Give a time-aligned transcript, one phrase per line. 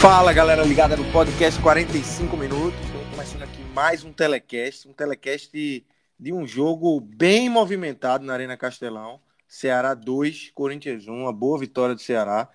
[0.00, 2.78] Fala galera ligada no podcast 45 minutos.
[2.80, 5.84] Estamos começando aqui mais um telecast, um telecast de,
[6.20, 9.18] de um jogo bem movimentado na Arena Castelão.
[9.48, 12.48] Ceará 2, Corinthians 1, uma boa vitória do Ceará.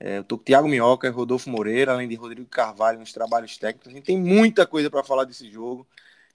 [0.00, 3.56] É, eu tô com Thiago Minhoca e Rodolfo Moreira, além de Rodrigo Carvalho nos trabalhos
[3.56, 3.88] técnicos.
[3.88, 5.86] A gente tem muita coisa para falar desse jogo.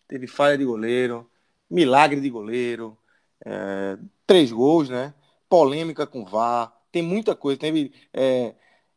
[0.08, 1.30] Teve falha de goleiro,
[1.70, 2.98] milagre de goleiro,
[3.46, 5.14] é, três gols, né?
[5.50, 7.59] Polêmica com VAR, tem muita coisa.
[7.59, 8.56] Teve é,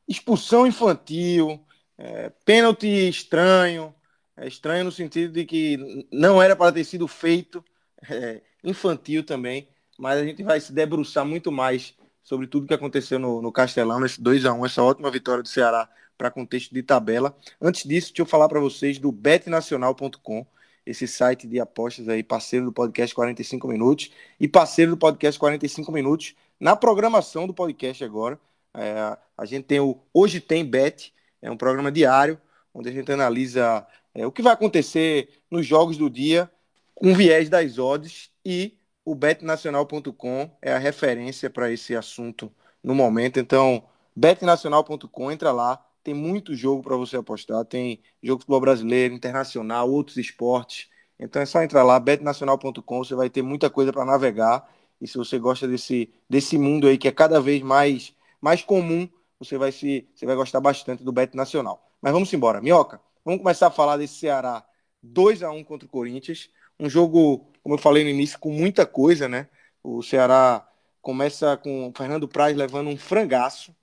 [0.09, 1.61] expulsão infantil,
[1.99, 3.95] é, pênalti estranho,
[4.37, 7.65] é estranho no sentido de que não era para ter sido feito,
[8.11, 13.19] é, infantil também, mas a gente vai se debruçar muito mais sobre tudo que aconteceu
[13.19, 16.83] no, no Castelão, nesse 2 a 1 essa ótima vitória do Ceará para contexto de
[16.83, 17.37] tabela.
[17.61, 20.47] Antes disso, deixa eu falar para vocês do betnacional.com,
[20.85, 25.91] esse site de apostas aí, parceiro do podcast 45 minutos e parceiro do podcast 45
[25.93, 28.39] minutos na programação do podcast agora.
[28.75, 31.13] É, a gente tem o Hoje Tem Bet,
[31.47, 32.41] é um programa diário,
[32.75, 36.51] onde a gente analisa é, o que vai acontecer nos jogos do dia,
[36.95, 42.53] com viés das odds, e o betnacional.com é a referência para esse assunto
[42.83, 43.39] no momento.
[43.39, 49.15] Então, betnacional.com, entra lá, tem muito jogo para você apostar, tem jogo de futebol brasileiro,
[49.15, 50.89] internacional, outros esportes.
[51.19, 54.69] Então é só entrar lá, betnacional.com, você vai ter muita coisa para navegar.
[55.01, 59.09] E se você gosta desse, desse mundo aí que é cada vez mais, mais comum
[59.39, 61.85] você vai se você vai gostar bastante do Bet Nacional.
[62.01, 62.61] Mas vamos embora.
[62.61, 64.65] Minhoca, vamos começar a falar desse Ceará
[65.03, 66.51] 2 a 1 contra o Corinthians.
[66.79, 69.49] Um jogo, como eu falei no início, com muita coisa, né?
[69.83, 70.67] O Ceará
[71.01, 73.75] começa com o Fernando Praz levando um frangaço.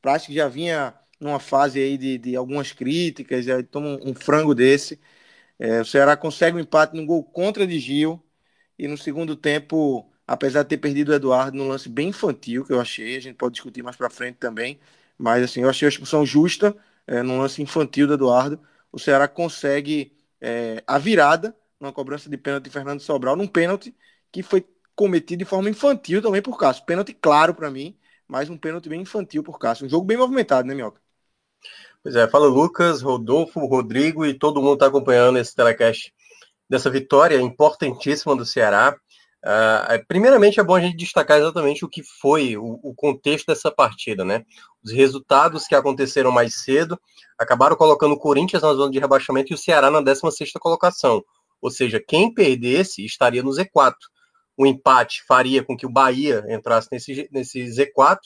[0.00, 4.54] Praz que já vinha numa fase aí de, de algumas críticas, aí toma um frango
[4.54, 4.98] desse.
[5.58, 8.22] É, o Ceará consegue um empate no gol contra de Gil.
[8.78, 12.72] E no segundo tempo, apesar de ter perdido o Eduardo num lance bem infantil, que
[12.72, 14.78] eu achei, a gente pode discutir mais para frente também,
[15.18, 16.72] mas assim, eu achei a expulsão justa
[17.04, 18.60] é, num lance infantil do Eduardo.
[18.92, 23.92] O Ceará consegue é, a virada numa cobrança de pênalti de Fernando Sobral, num pênalti
[24.30, 24.64] que foi
[24.94, 26.84] cometido de forma infantil também por Cássio.
[26.84, 27.98] Pênalti claro para mim,
[28.28, 29.84] mas um pênalti bem infantil por Cássio.
[29.86, 31.00] Um jogo bem movimentado, né, Minhoca?
[32.04, 36.14] Pois é, fala Lucas, Rodolfo, Rodrigo e todo mundo está acompanhando esse telecast
[36.68, 38.96] dessa vitória importantíssima do Ceará.
[39.42, 43.70] Uh, primeiramente, é bom a gente destacar exatamente o que foi o, o, contexto dessa
[43.70, 44.44] partida, né?
[44.84, 47.00] Os resultados que aconteceram mais cedo
[47.38, 51.24] acabaram colocando o Corinthians na zona de rebaixamento e o Ceará na 16 colocação.
[51.60, 53.94] Ou seja, quem perdesse estaria no Z4.
[54.56, 58.18] O empate faria com que o Bahia entrasse nesse, nesse Z4.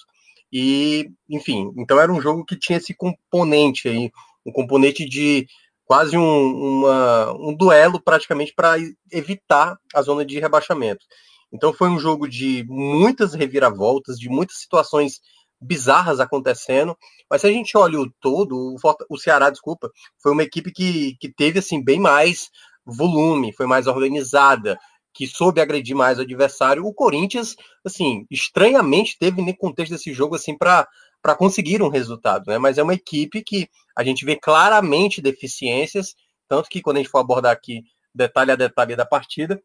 [0.53, 4.11] E, enfim, então era um jogo que tinha esse componente aí,
[4.45, 5.47] um componente de
[5.85, 8.77] quase um, uma, um duelo praticamente para
[9.13, 11.05] evitar a zona de rebaixamento.
[11.53, 15.21] Então foi um jogo de muitas reviravoltas, de muitas situações
[15.61, 16.97] bizarras acontecendo,
[17.31, 18.77] mas se a gente olha o todo,
[19.09, 19.91] o, Ceará, desculpa,
[20.23, 22.51] foi uma equipe que, que teve assim bem mais
[22.85, 24.79] volume, foi mais organizada,
[25.15, 26.85] que soube agredir mais o adversário.
[26.85, 30.87] O Corinthians, assim, estranhamente teve no contexto desse jogo assim para
[31.25, 32.59] para conseguir um resultado, né?
[32.59, 36.15] Mas é uma equipe que a gente vê claramente deficiências,
[36.47, 37.83] tanto que quando a gente for abordar aqui
[38.15, 39.59] detalhe a detalhe da partida,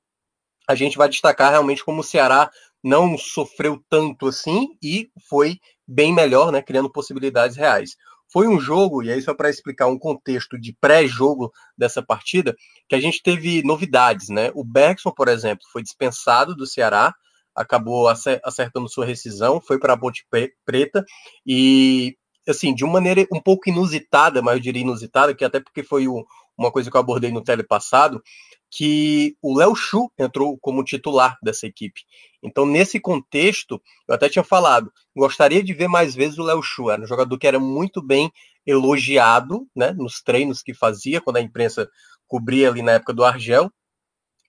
[0.70, 2.50] a gente vai destacar realmente como o Ceará
[2.81, 7.97] não sofreu tanto assim e foi bem melhor, né, criando possibilidades reais.
[8.32, 12.55] Foi um jogo, e aí só para explicar um contexto de pré-jogo dessa partida,
[12.88, 14.50] que a gente teve novidades, né?
[14.55, 17.14] O Bergson, por exemplo, foi dispensado do Ceará,
[17.59, 20.26] acabou acertando sua rescisão, foi para a Ponte
[20.66, 21.06] Preta.
[21.46, 22.16] E
[22.47, 26.08] assim, de uma maneira um pouco inusitada, mas eu diria inusitada, que até porque foi
[26.08, 26.26] o,
[26.58, 28.23] uma coisa que eu abordei no tele passado,
[28.72, 32.02] que o Léo Chu entrou como titular dessa equipe.
[32.41, 36.90] Então, nesse contexto, eu até tinha falado, gostaria de ver mais vezes o Léo Chu,
[36.90, 38.32] era um jogador que era muito bem
[38.66, 41.90] elogiado, né, nos treinos que fazia, quando a imprensa
[42.26, 43.70] cobria ali na época do Argel,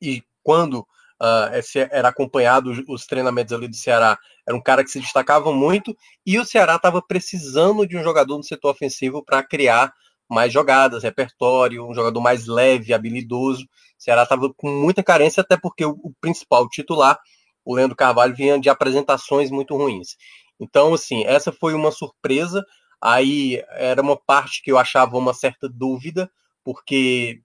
[0.00, 0.86] e quando
[1.20, 5.96] uh, era acompanhado os treinamentos ali do Ceará, era um cara que se destacava muito,
[6.24, 9.92] e o Ceará estava precisando de um jogador no setor ofensivo para criar
[10.28, 13.64] mais jogadas, repertório, um jogador mais leve, habilidoso.
[13.64, 13.68] O
[13.98, 17.18] Ceará estava com muita carência, até porque o, o principal titular,
[17.64, 20.16] o Leandro Carvalho, vinha de apresentações muito ruins.
[20.60, 22.64] Então, assim, essa foi uma surpresa.
[23.02, 26.30] Aí era uma parte que eu achava uma certa dúvida,
[26.62, 27.40] porque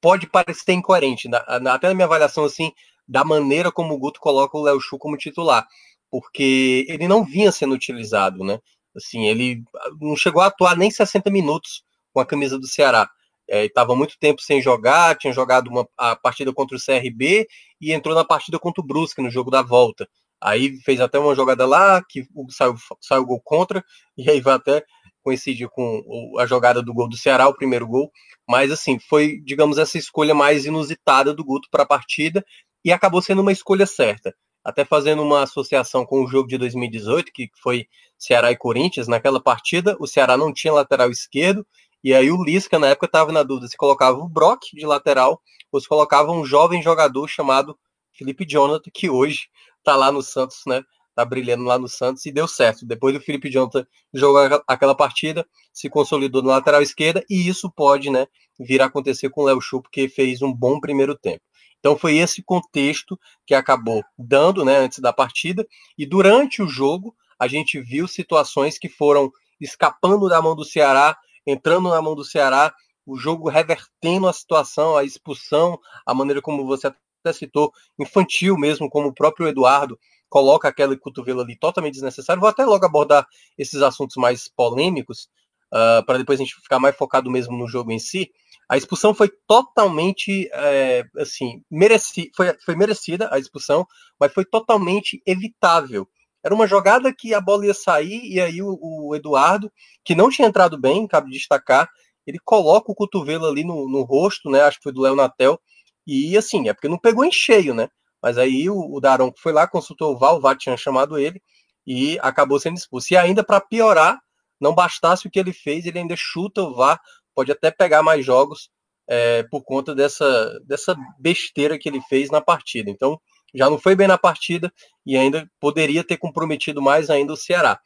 [0.00, 2.72] pode parecer incoerente, na, na, até na minha avaliação, assim,
[3.10, 5.66] da maneira como o Guto coloca o Léo Chu como titular,
[6.08, 8.60] porque ele não vinha sendo utilizado, né?
[8.96, 9.64] Assim, ele
[10.00, 13.10] não chegou a atuar nem 60 minutos com a camisa do Ceará.
[13.48, 17.48] É, estava muito tempo sem jogar, tinha jogado uma, a partida contra o CRB
[17.80, 20.08] e entrou na partida contra o Brusque no jogo da volta.
[20.40, 23.84] Aí fez até uma jogada lá que saiu, saiu gol contra,
[24.16, 24.84] e aí vai até
[25.20, 28.10] coincidir com a jogada do gol do Ceará, o primeiro gol.
[28.48, 32.44] Mas assim, foi, digamos, essa escolha mais inusitada do Guto para a partida
[32.84, 34.34] e acabou sendo uma escolha certa.
[34.64, 37.86] Até fazendo uma associação com o jogo de 2018, que foi
[38.18, 41.66] Ceará e Corinthians, naquela partida o Ceará não tinha lateral esquerdo,
[42.02, 45.40] e aí o Lisca na época estava na dúvida se colocava o Brock de lateral
[45.70, 47.78] ou se colocava um jovem jogador chamado
[48.12, 49.48] Felipe Jonathan, que hoje
[49.78, 50.82] está lá no Santos, né?
[51.14, 52.86] Tá brilhando lá no Santos e deu certo.
[52.86, 58.10] Depois do Felipe Jonathan jogar aquela partida, se consolidou na lateral esquerda e isso pode,
[58.10, 58.26] né,
[58.58, 61.42] vir a acontecer com o Léo Chu, porque fez um bom primeiro tempo.
[61.80, 65.66] Então foi esse contexto que acabou dando, né, antes da partida
[65.98, 71.16] e durante o jogo a gente viu situações que foram escapando da mão do Ceará,
[71.46, 72.72] entrando na mão do Ceará,
[73.06, 78.88] o jogo revertendo a situação, a expulsão, a maneira como você até citou, infantil mesmo,
[78.88, 79.98] como o próprio Eduardo
[80.28, 82.40] coloca aquele cotovelo ali totalmente desnecessário.
[82.40, 83.26] Vou até logo abordar
[83.58, 85.28] esses assuntos mais polêmicos,
[85.74, 88.30] uh, para depois a gente ficar mais focado mesmo no jogo em si.
[88.70, 93.84] A expulsão foi totalmente, é, assim, mereci, foi, foi merecida a expulsão,
[94.18, 96.08] mas foi totalmente evitável.
[96.40, 99.72] Era uma jogada que a bola ia sair e aí o, o Eduardo,
[100.04, 101.90] que não tinha entrado bem, cabe destacar,
[102.24, 104.62] ele coloca o cotovelo ali no, no rosto, né?
[104.62, 105.60] Acho que foi do Léo Natel,
[106.06, 107.88] e assim, é porque não pegou em cheio, né?
[108.22, 111.42] Mas aí o, o Daron foi lá, consultou o VAR, o VAR tinha chamado ele
[111.84, 113.12] e acabou sendo expulso.
[113.12, 114.20] E ainda para piorar,
[114.60, 117.00] não bastasse o que ele fez, ele ainda chuta o VAR,
[117.40, 118.68] pode até pegar mais jogos
[119.08, 122.90] é, por conta dessa, dessa besteira que ele fez na partida.
[122.90, 123.18] Então,
[123.54, 124.70] já não foi bem na partida
[125.06, 127.80] e ainda poderia ter comprometido mais ainda o Ceará.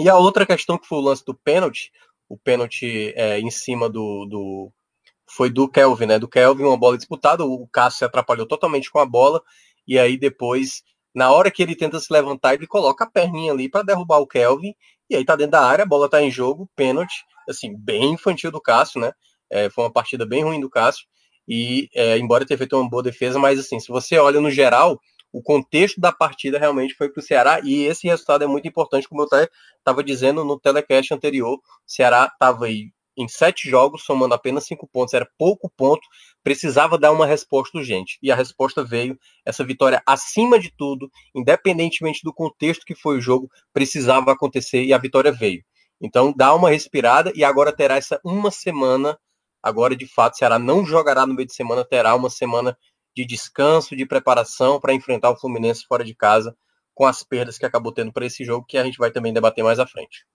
[0.00, 1.92] E a outra questão que foi o lance do pênalti,
[2.28, 4.72] o pênalti é, em cima do, do,
[5.30, 6.18] foi do Kelvin, né?
[6.18, 9.40] Do Kelvin, uma bola disputada, o Cássio se atrapalhou totalmente com a bola,
[9.86, 10.82] e aí depois,
[11.14, 14.26] na hora que ele tenta se levantar, ele coloca a perninha ali para derrubar o
[14.26, 14.74] Kelvin,
[15.10, 18.50] e aí tá dentro da área, a bola tá em jogo, pênalti, assim, bem infantil
[18.50, 19.12] do Cássio, né?
[19.50, 21.06] É, foi uma partida bem ruim do Cássio,
[21.46, 24.98] e é, embora tenha feito uma boa defesa, mas assim, se você olha no geral,
[25.32, 29.08] o contexto da partida realmente foi para o Ceará e esse resultado é muito importante,
[29.08, 29.28] como eu
[29.78, 31.54] estava dizendo no telecast anterior.
[31.54, 36.02] O Ceará estava aí em sete jogos, somando apenas cinco pontos, era pouco ponto,
[36.42, 38.18] precisava dar uma resposta urgente.
[38.22, 43.20] E a resposta veio, essa vitória acima de tudo, independentemente do contexto que foi o
[43.20, 45.62] jogo, precisava acontecer e a vitória veio.
[46.00, 49.18] Então dá uma respirada e agora terá essa uma semana.
[49.62, 52.76] Agora, de fato, Ceará não jogará no meio de semana, terá uma semana
[53.14, 56.56] de descanso, de preparação para enfrentar o Fluminense fora de casa,
[56.94, 59.62] com as perdas que acabou tendo para esse jogo, que a gente vai também debater
[59.62, 60.26] mais à frente.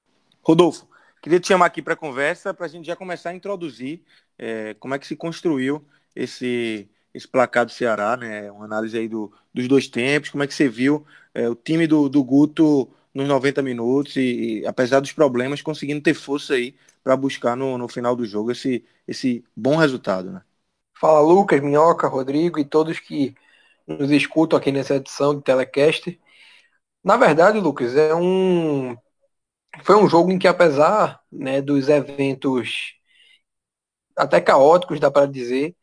[0.41, 0.87] Rodolfo,
[1.27, 4.01] Queria te chamar aqui para conversa para a gente já começar a introduzir
[4.37, 8.49] é, como é que se construiu esse, esse placar do Ceará, né?
[8.49, 11.85] Uma análise aí do, dos dois tempos, como é que você viu é, o time
[11.85, 16.73] do, do Guto nos 90 minutos e, e, apesar dos problemas, conseguindo ter força aí
[17.03, 20.41] para buscar no, no final do jogo esse, esse bom resultado, né?
[20.97, 23.35] Fala Lucas, Minhoca, Rodrigo e todos que
[23.85, 26.17] nos escutam aqui nessa edição de Telecast.
[27.03, 28.97] Na verdade, Lucas, é um
[29.83, 32.93] foi um jogo em que, apesar né, dos eventos
[34.15, 35.75] até caóticos, dá para dizer,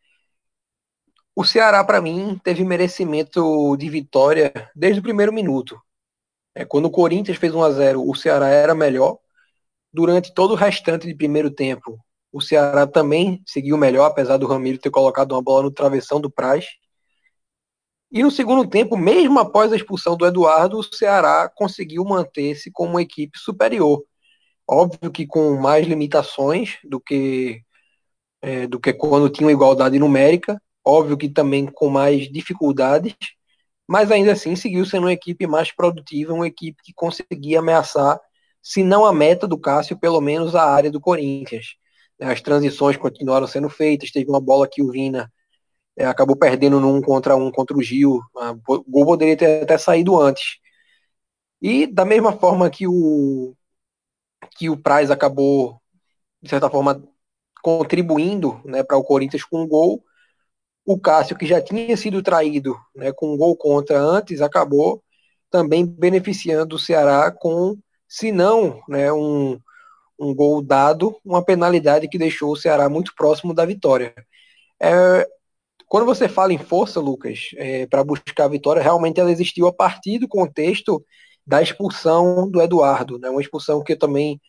[1.36, 5.80] o Ceará, para mim, teve merecimento de vitória desde o primeiro minuto.
[6.54, 9.18] É, quando o Corinthians fez 1 a 0 o Ceará era melhor.
[9.92, 11.98] Durante todo o restante de primeiro tempo,
[12.32, 16.30] o Ceará também seguiu melhor, apesar do Ramiro ter colocado uma bola no travessão do
[16.30, 16.66] Praz.
[18.14, 22.90] E no segundo tempo, mesmo após a expulsão do Eduardo, o Ceará conseguiu manter-se como
[22.90, 24.04] uma equipe superior.
[24.68, 27.60] Óbvio que com mais limitações do que,
[28.40, 33.16] é, do que quando tinha igualdade numérica, óbvio que também com mais dificuldades,
[33.84, 38.20] mas ainda assim seguiu sendo uma equipe mais produtiva, uma equipe que conseguia ameaçar,
[38.62, 41.74] se não a meta do Cássio, pelo menos a área do Corinthians.
[42.20, 45.32] As transições continuaram sendo feitas, teve uma bola que o Vina
[45.96, 48.20] é, acabou perdendo num contra um contra o Gil.
[48.68, 50.58] O gol poderia ter até saído antes.
[51.60, 53.54] E da mesma forma que o
[54.56, 55.80] que o Praz acabou
[56.42, 57.02] de certa forma
[57.62, 60.04] contribuindo, né, para o Corinthians com um gol,
[60.84, 65.02] o Cássio que já tinha sido traído, né, com um gol contra antes, acabou
[65.50, 69.58] também beneficiando o Ceará com, se não, né, um,
[70.18, 74.14] um gol dado, uma penalidade que deixou o Ceará muito próximo da vitória.
[74.82, 75.26] É,
[75.88, 79.72] quando você fala em força, Lucas, é, para buscar a vitória, realmente ela existiu a
[79.72, 81.04] partir do contexto
[81.46, 83.28] da expulsão do Eduardo, né?
[83.28, 84.40] Uma expulsão que eu também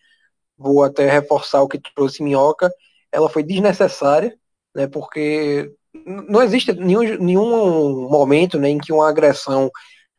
[0.57, 2.71] vou até reforçar o que trouxe Minhoca,
[3.11, 4.37] ela foi desnecessária,
[4.73, 4.87] né?
[4.87, 5.71] Porque
[6.05, 9.71] não existe nenhum, nenhum momento né, em que uma agressão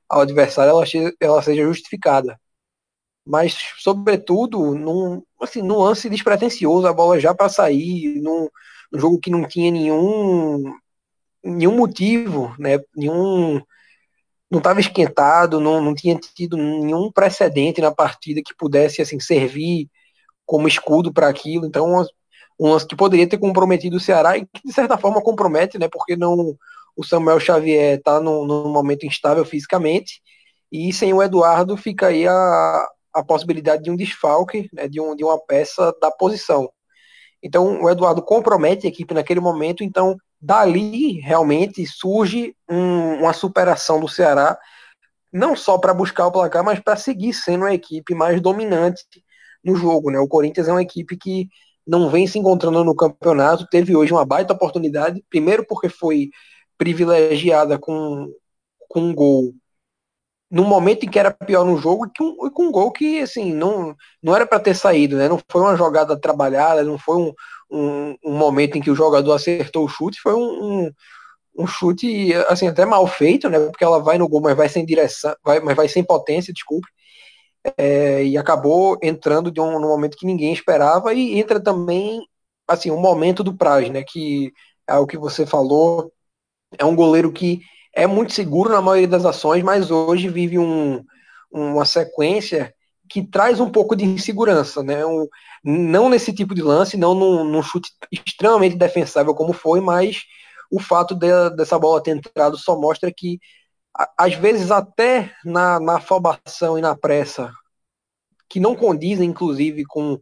[0.08, 0.84] ao adversário ela,
[1.20, 2.38] ela seja justificada.
[3.26, 8.48] Mas, sobretudo, num, assim, num lance despretensioso, a bola já para sair, num,
[8.92, 10.72] num jogo que não tinha nenhum
[11.46, 12.78] nenhum motivo, né?
[12.96, 13.60] Nenhum
[14.50, 19.88] não estava esquentado, não, não tinha tido nenhum precedente na partida que pudesse assim servir
[20.44, 21.66] como escudo para aquilo.
[21.66, 22.06] Então,
[22.58, 25.88] um lance que poderia ter comprometido o Ceará e que de certa forma compromete, né?
[25.90, 26.56] Porque não
[26.96, 30.22] o Samuel Xavier está num, num, momento instável fisicamente
[30.72, 35.14] e sem o Eduardo fica aí a, a possibilidade de um desfalque, né, de, um,
[35.14, 36.70] de uma peça da posição.
[37.42, 44.00] Então o Eduardo compromete a equipe naquele momento, então dali realmente surge um, uma superação
[44.00, 44.58] do Ceará,
[45.32, 49.04] não só para buscar o placar, mas para seguir sendo a equipe mais dominante
[49.64, 50.10] no jogo.
[50.10, 50.18] Né?
[50.18, 51.48] O Corinthians é uma equipe que
[51.86, 56.30] não vem se encontrando no campeonato, teve hoje uma baita oportunidade, primeiro porque foi
[56.78, 58.28] privilegiada com,
[58.88, 59.54] com um gol
[60.50, 63.52] no momento em que era pior no jogo e com, com um gol que assim
[63.52, 65.28] não, não era para ter saído, né?
[65.28, 67.32] Não foi uma jogada trabalhada, não foi um,
[67.70, 70.40] um, um, momento em que o jogador acertou o chute, foi um,
[70.84, 70.92] um,
[71.58, 73.58] um, chute assim até mal feito, né?
[73.60, 76.88] Porque ela vai no gol, mas vai sem direção, vai, mas vai sem potência, desculpe.
[77.76, 82.20] É, e acabou entrando de um, momento que ninguém esperava e entra também
[82.68, 84.04] assim um momento do Praz, né?
[84.06, 84.52] Que
[84.88, 86.12] é o que você falou,
[86.78, 87.60] é um goleiro que
[87.94, 91.02] é muito seguro na maioria das ações, mas hoje vive um,
[91.50, 92.74] uma sequência
[93.08, 95.00] que traz um pouco de insegurança, né?
[95.64, 100.24] Não nesse tipo de lance, não num, num, chute extremamente defensável como foi, mas
[100.70, 103.38] o fato de, dessa bola ter entrado só mostra que,
[104.18, 107.52] às vezes, até na, na afobação e na pressa,
[108.48, 110.20] que não condizem, inclusive, com,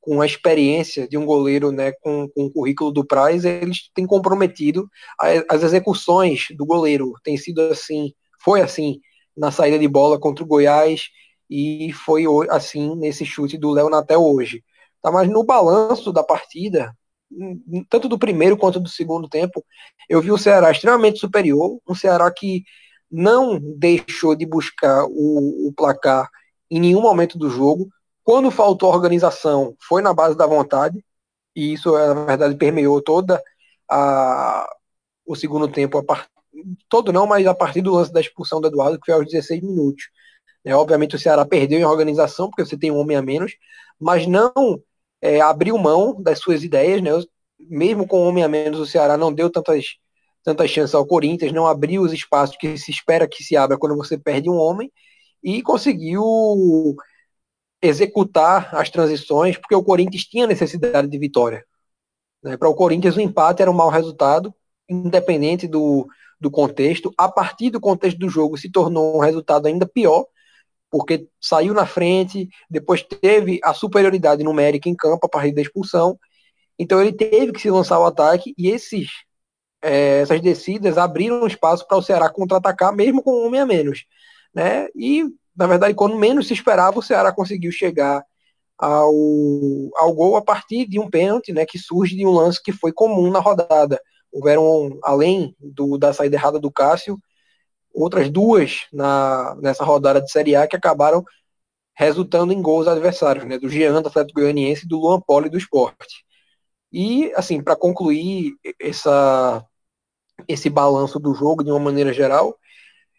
[0.00, 4.06] com a experiência de um goleiro né, com, com o currículo do Praz, eles têm
[4.06, 4.88] comprometido
[5.48, 7.12] as execuções do goleiro.
[7.22, 9.00] Tem sido assim, foi assim
[9.36, 11.08] na saída de bola contra o Goiás,
[11.52, 14.64] e foi assim nesse chute do Léo até hoje.
[15.02, 16.96] Tá, mas no balanço da partida,
[17.90, 19.62] tanto do primeiro quanto do segundo tempo,
[20.08, 22.64] eu vi o Ceará extremamente superior, um Ceará que
[23.10, 26.30] não deixou de buscar o, o placar
[26.70, 27.88] em nenhum momento do jogo.
[28.24, 31.04] Quando faltou organização, foi na base da vontade,
[31.54, 33.42] e isso, na verdade, permeou toda
[33.90, 34.66] a,
[35.26, 36.26] o segundo tempo, a part...
[36.88, 39.60] todo não, mas a partir do lance da expulsão do Eduardo, que foi aos 16
[39.62, 40.04] minutos.
[40.64, 43.52] É, obviamente o Ceará perdeu em organização, porque você tem um homem a menos,
[43.98, 44.52] mas não
[45.20, 47.10] é, abriu mão das suas ideias, né?
[47.58, 49.84] Mesmo com um homem a menos, o Ceará não deu tantas,
[50.42, 53.96] tantas chances ao Corinthians, não abriu os espaços que se espera que se abra quando
[53.96, 54.92] você perde um homem,
[55.42, 56.96] e conseguiu
[57.80, 61.64] executar as transições, porque o Corinthians tinha necessidade de vitória.
[62.42, 62.56] Né?
[62.56, 64.54] Para o Corinthians, o empate era um mau resultado,
[64.88, 66.06] independente do,
[66.40, 67.12] do contexto.
[67.18, 70.26] A partir do contexto do jogo, se tornou um resultado ainda pior,
[70.92, 76.18] porque saiu na frente, depois teve a superioridade numérica em campo a partir da expulsão.
[76.78, 79.08] Então ele teve que se lançar ao ataque e esses,
[79.80, 84.04] é, essas descidas abriram espaço para o Ceará contra-atacar, mesmo com um homem a menos.
[84.54, 84.86] Né?
[84.94, 85.24] E,
[85.56, 88.22] na verdade, quando menos se esperava, o Ceará conseguiu chegar
[88.76, 89.14] ao,
[89.96, 92.92] ao gol a partir de um pênalti né, que surge de um lance que foi
[92.92, 93.98] comum na rodada.
[94.30, 97.16] Houveram, além do, da saída errada do Cássio,
[97.94, 101.24] outras duas na, nessa rodada de Série A que acabaram
[101.94, 106.24] resultando em gols adversários, né, do Jean, do Atlético Goianiense do Luan Poli do Esporte.
[106.90, 109.64] E, assim, para concluir essa,
[110.48, 112.58] esse balanço do jogo de uma maneira geral,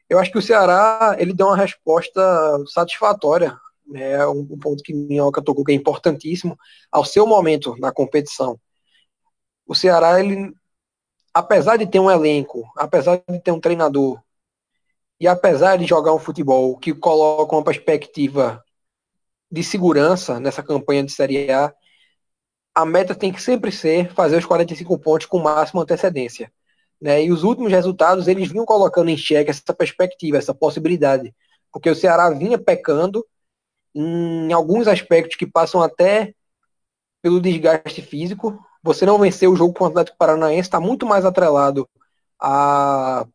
[0.09, 2.21] eu acho que o Ceará ele deu uma resposta
[2.67, 6.57] satisfatória, né, um, um ponto que Minhoca tocou que é importantíssimo,
[6.91, 8.59] ao seu momento na competição.
[9.65, 10.53] O Ceará, ele,
[11.33, 14.19] apesar de ter um elenco, apesar de ter um treinador
[15.23, 18.61] e apesar de jogar um futebol que coloca uma perspectiva
[19.49, 21.73] de segurança nessa campanha de Série A,
[22.75, 26.51] a meta tem que sempre ser fazer os 45 pontos com máxima antecedência.
[26.99, 27.23] né?
[27.23, 31.33] E os últimos resultados eles vinham colocando em xeque essa perspectiva, essa possibilidade,
[31.71, 33.25] porque o Ceará vinha pecando
[33.95, 36.35] em alguns aspectos que passam até
[37.21, 38.59] pelo desgaste físico.
[38.83, 41.89] Você não venceu o jogo com o Atlético Paranaense está muito mais atrelado
[42.41, 43.25] a,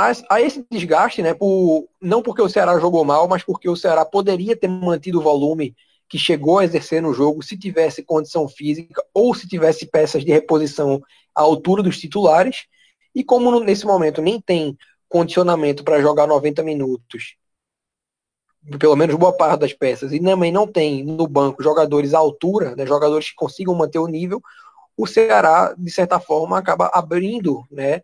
[0.00, 1.34] a, a, esse desgaste, né?
[1.34, 5.22] Por, não porque o Ceará jogou mal, mas porque o Ceará poderia ter mantido o
[5.22, 5.74] volume
[6.08, 10.32] que chegou a exercer no jogo se tivesse condição física ou se tivesse peças de
[10.32, 11.00] reposição
[11.34, 12.66] à altura dos titulares.
[13.14, 14.76] E como nesse momento nem tem
[15.08, 17.36] condicionamento para jogar 90 minutos,
[18.78, 22.76] pelo menos boa parte das peças, e também não tem no banco jogadores à altura,
[22.76, 24.40] né, jogadores que consigam manter o nível,
[24.96, 28.02] o Ceará, de certa forma, acaba abrindo né,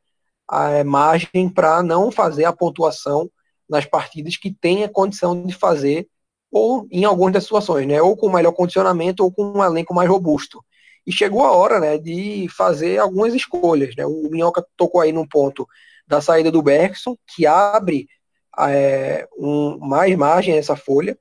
[0.49, 3.31] a margem para não fazer a pontuação
[3.69, 6.09] nas partidas que tenha condição de fazer,
[6.51, 10.09] ou em algumas das situações, né, ou com melhor condicionamento ou com um elenco mais
[10.09, 10.65] robusto.
[11.07, 13.95] E chegou a hora né, de fazer algumas escolhas.
[13.97, 14.05] Né?
[14.05, 15.67] O Minhoca tocou aí no ponto
[16.07, 18.09] da saída do Bergson, que abre
[18.59, 21.17] é, um, mais margem nessa folha.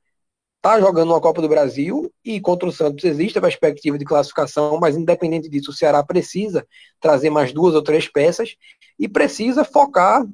[0.66, 4.80] Está jogando uma Copa do Brasil e contra o Santos existe a perspectiva de classificação,
[4.80, 6.66] mas independente disso, o Ceará precisa
[7.00, 8.56] trazer mais duas ou três peças
[8.98, 10.26] e precisa focar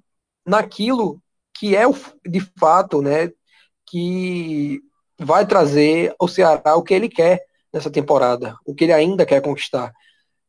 [0.45, 1.21] naquilo
[1.53, 1.93] que é o,
[2.25, 3.29] de fato, né,
[3.85, 4.79] que
[5.19, 9.41] vai trazer ao Ceará o que ele quer nessa temporada, o que ele ainda quer
[9.41, 9.91] conquistar.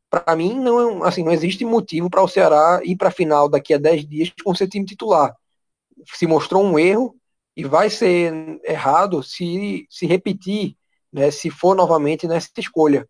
[0.09, 3.73] Para mim, não, assim, não existe motivo para o Ceará ir para a final daqui
[3.73, 5.35] a 10 dias com seu time titular
[6.05, 7.15] se mostrou um erro
[7.55, 10.75] e vai ser errado se, se repetir,
[11.11, 13.07] né, se for novamente nessa escolha.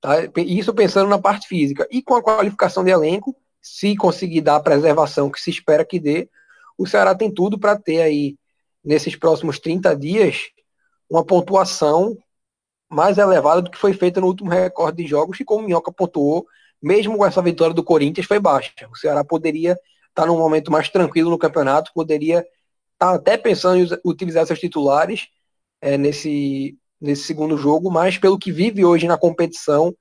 [0.00, 0.14] Tá?
[0.36, 1.86] Isso pensando na parte física.
[1.90, 5.98] E com a qualificação de elenco, se conseguir dar a preservação que se espera que
[5.98, 6.30] dê,
[6.78, 8.36] o Ceará tem tudo para ter aí,
[8.84, 10.50] nesses próximos 30 dias,
[11.10, 12.16] uma pontuação
[12.88, 15.90] mais elevada do que foi feita no último recorde de jogos, que como o Minhoca
[15.90, 16.46] pontuou,
[16.80, 18.72] mesmo com essa vitória do Corinthians, foi baixa.
[18.88, 19.76] O Ceará poderia
[20.16, 22.46] está num momento mais tranquilo no campeonato, poderia
[22.96, 25.28] estar tá até pensando em utilizar seus titulares
[25.80, 29.94] é, nesse, nesse segundo jogo, mas pelo que vive hoje na competição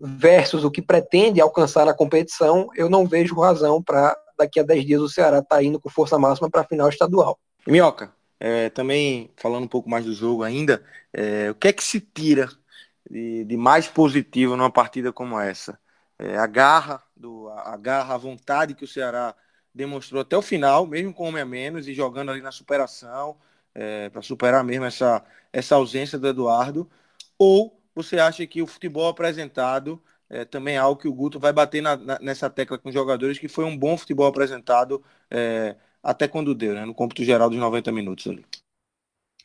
[0.00, 4.86] versus o que pretende alcançar na competição, eu não vejo razão para daqui a 10
[4.86, 7.38] dias o Ceará estar tá indo com força máxima para a final estadual.
[7.66, 11.82] Minhoca, é, também falando um pouco mais do jogo ainda, é, o que é que
[11.82, 12.48] se tira
[13.10, 15.78] de, de mais positivo numa partida como essa?
[16.18, 19.34] é, a garra, do, a, garra, a vontade que o Ceará
[19.74, 23.36] demonstrou até o final, mesmo com homem a menos e jogando ali na superação,
[23.74, 26.88] é, para superar mesmo essa, essa ausência do Eduardo,
[27.38, 31.52] ou você acha que o futebol apresentado é, também é algo que o Guto vai
[31.52, 35.76] bater na, na, nessa tecla com os jogadores, que foi um bom futebol apresentado é,
[36.02, 38.44] até quando deu, né, no cômputo geral dos 90 minutos ali.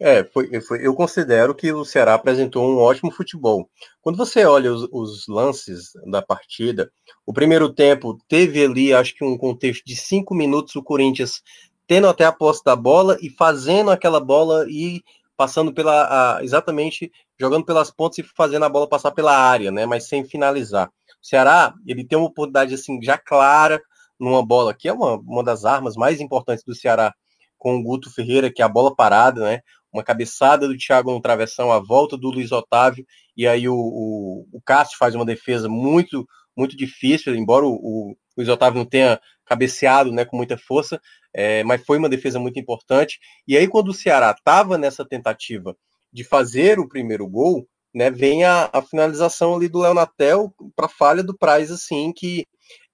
[0.05, 3.69] É, foi, foi, eu considero que o Ceará apresentou um ótimo futebol.
[4.01, 6.91] Quando você olha os, os, lances da partida,
[7.25, 11.41] o primeiro tempo teve ali, acho que um contexto de cinco minutos, o Corinthians
[11.87, 15.01] tendo até a posse da bola e fazendo aquela bola e
[15.37, 19.85] passando pela, a, exatamente, jogando pelas pontas e fazendo a bola passar pela área, né,
[19.85, 20.89] mas sem finalizar.
[20.89, 23.81] O Ceará, ele tem uma oportunidade assim já clara
[24.19, 27.13] numa bola, que é uma, uma das armas mais importantes do Ceará,
[27.57, 29.61] com o Guto Ferreira, que é a bola parada, né?
[29.93, 33.05] Uma cabeçada do Thiago no travessão, a volta do Luiz Otávio,
[33.37, 38.17] e aí o, o, o Cássio faz uma defesa muito muito difícil, embora o, o
[38.37, 41.01] Luiz Otávio não tenha cabeceado né, com muita força,
[41.33, 43.19] é, mas foi uma defesa muito importante.
[43.47, 45.75] E aí, quando o Ceará estava nessa tentativa
[46.11, 51.23] de fazer o primeiro gol, né, vem a, a finalização ali do Leonatel para falha
[51.23, 52.45] do Praz, assim, que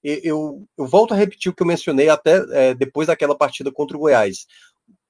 [0.01, 3.97] eu, eu, volto a repetir o que eu mencionei até é, depois daquela partida contra
[3.97, 4.45] o Goiás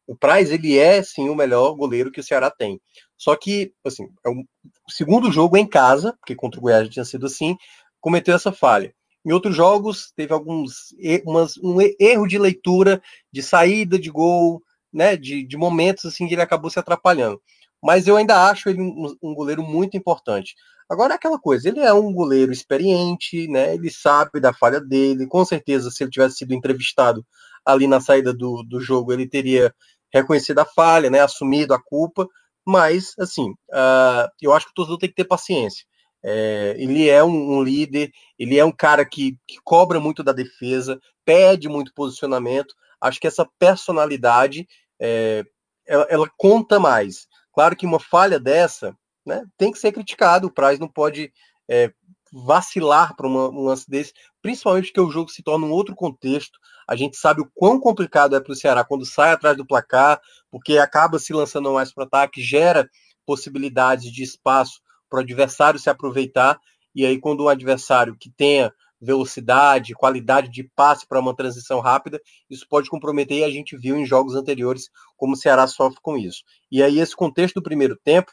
[0.09, 2.81] o Praz, ele é, sim, o melhor goleiro que o Ceará tem.
[3.15, 4.43] Só que, assim, é o
[4.89, 7.55] segundo jogo em casa, porque contra o Goiás tinha sido assim,
[8.01, 8.91] cometeu essa falha.
[9.23, 10.95] Em outros jogos, teve alguns
[11.25, 12.99] umas, um erro de leitura,
[13.31, 17.39] de saída de gol, né, de, de momentos assim que ele acabou se atrapalhando.
[17.79, 20.55] Mas eu ainda acho ele um, um goleiro muito importante.
[20.89, 23.75] Agora é aquela coisa, ele é um goleiro experiente, né?
[23.75, 25.27] Ele sabe da falha dele.
[25.27, 27.23] Com certeza, se ele tivesse sido entrevistado
[27.63, 29.71] ali na saída do, do jogo, ele teria
[30.13, 32.27] reconhecido a falha, né, assumido a culpa,
[32.65, 35.85] mas, assim, uh, eu acho que o torcedor tem que ter paciência.
[36.23, 40.33] É, ele é um, um, líder, ele é um cara que, que, cobra muito da
[40.33, 42.75] defesa, pede muito posicionamento.
[42.99, 44.67] Acho que essa personalidade
[44.99, 45.45] é,
[45.87, 47.25] ela, ela, conta mais.
[47.53, 48.95] Claro que uma falha dessa
[49.25, 50.47] né, tem que ser criticado.
[50.47, 51.31] O Praz não pode
[51.69, 51.91] é,
[52.31, 56.59] vacilar para um lance desse, principalmente porque o jogo se torna um outro contexto.
[56.89, 60.19] A gente sabe o quão complicado é para o Ceará quando sai atrás do placar,
[60.49, 62.89] porque acaba se lançando mais para ataque, gera
[63.27, 66.59] possibilidades de espaço para o adversário se aproveitar.
[66.95, 72.19] E aí, quando o adversário que tenha velocidade, qualidade de passe para uma transição rápida,
[72.49, 76.17] isso pode comprometer e a gente viu em jogos anteriores como o Ceará sofre com
[76.17, 76.41] isso.
[76.71, 78.31] E aí esse contexto do primeiro tempo,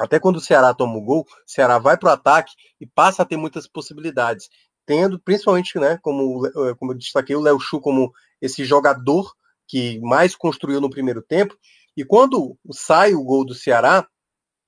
[0.00, 3.22] até quando o Ceará toma o gol, o Ceará vai para o ataque e passa
[3.22, 4.48] a ter muitas possibilidades,
[4.86, 9.34] tendo principalmente, né, como, eh, como eu destaquei, o Léo Chu como esse jogador
[9.66, 11.56] que mais construiu no primeiro tempo,
[11.96, 14.06] e quando sai o gol do Ceará,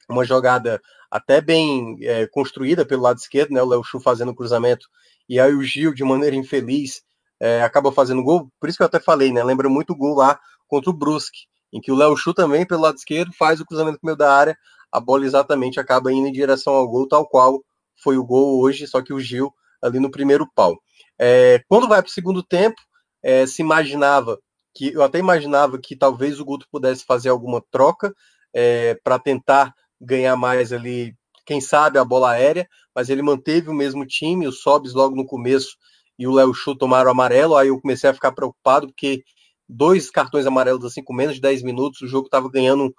[0.08, 4.34] uma jogada até bem é, construída pelo lado esquerdo, né, o Léo Chu fazendo o
[4.34, 4.88] cruzamento
[5.28, 7.02] e aí o Gil, de maneira infeliz,
[7.38, 8.50] é, acaba fazendo gol.
[8.58, 9.44] Por isso que eu até falei, né?
[9.44, 12.82] Lembra muito o gol lá contra o Brusque, em que o Léo Chu também, pelo
[12.82, 14.56] lado esquerdo, faz o cruzamento meio da área,
[14.90, 17.62] a bola exatamente acaba indo em direção ao gol, tal qual
[18.02, 19.52] foi o gol hoje, só que o Gil
[19.82, 20.78] ali no primeiro pau.
[21.18, 22.80] É, quando vai para o segundo tempo,
[23.22, 24.38] é, se imaginava
[24.74, 28.14] que eu até imaginava que talvez o Guto pudesse fazer alguma troca
[28.54, 31.14] é, para tentar ganhar mais ali
[31.44, 35.26] quem sabe a bola aérea, mas ele manteve o mesmo time, o Sobs logo no
[35.26, 35.76] começo
[36.18, 39.22] e o Léo Chu tomaram amarelo, aí eu comecei a ficar preocupado, porque
[39.68, 42.94] dois cartões amarelos assim com menos de 10 minutos, o jogo estava ganhando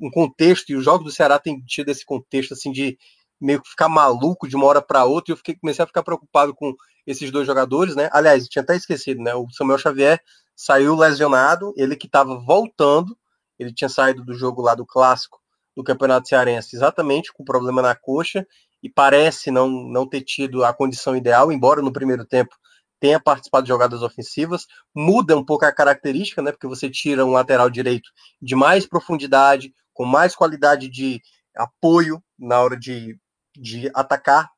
[0.00, 2.96] um contexto, e os jogos do Ceará têm tido esse contexto assim de
[3.40, 6.02] meio que ficar maluco de uma hora para outra, e eu fiquei, comecei a ficar
[6.02, 6.74] preocupado com
[7.06, 8.08] esses dois jogadores, né?
[8.12, 9.34] Aliás, tinha até esquecido, né?
[9.34, 10.20] O Samuel Xavier
[10.54, 13.16] saiu lesionado, ele que estava voltando,
[13.58, 15.40] ele tinha saído do jogo lá do clássico
[15.74, 18.46] do Campeonato Cearense, exatamente com problema na coxa,
[18.82, 22.54] e parece não, não ter tido a condição ideal, embora no primeiro tempo
[22.98, 26.52] tenha participado de jogadas ofensivas, muda um pouco a característica, né?
[26.52, 31.20] Porque você tira um lateral direito de mais profundidade, com mais qualidade de
[31.56, 33.18] apoio na hora de,
[33.60, 34.50] de atacar,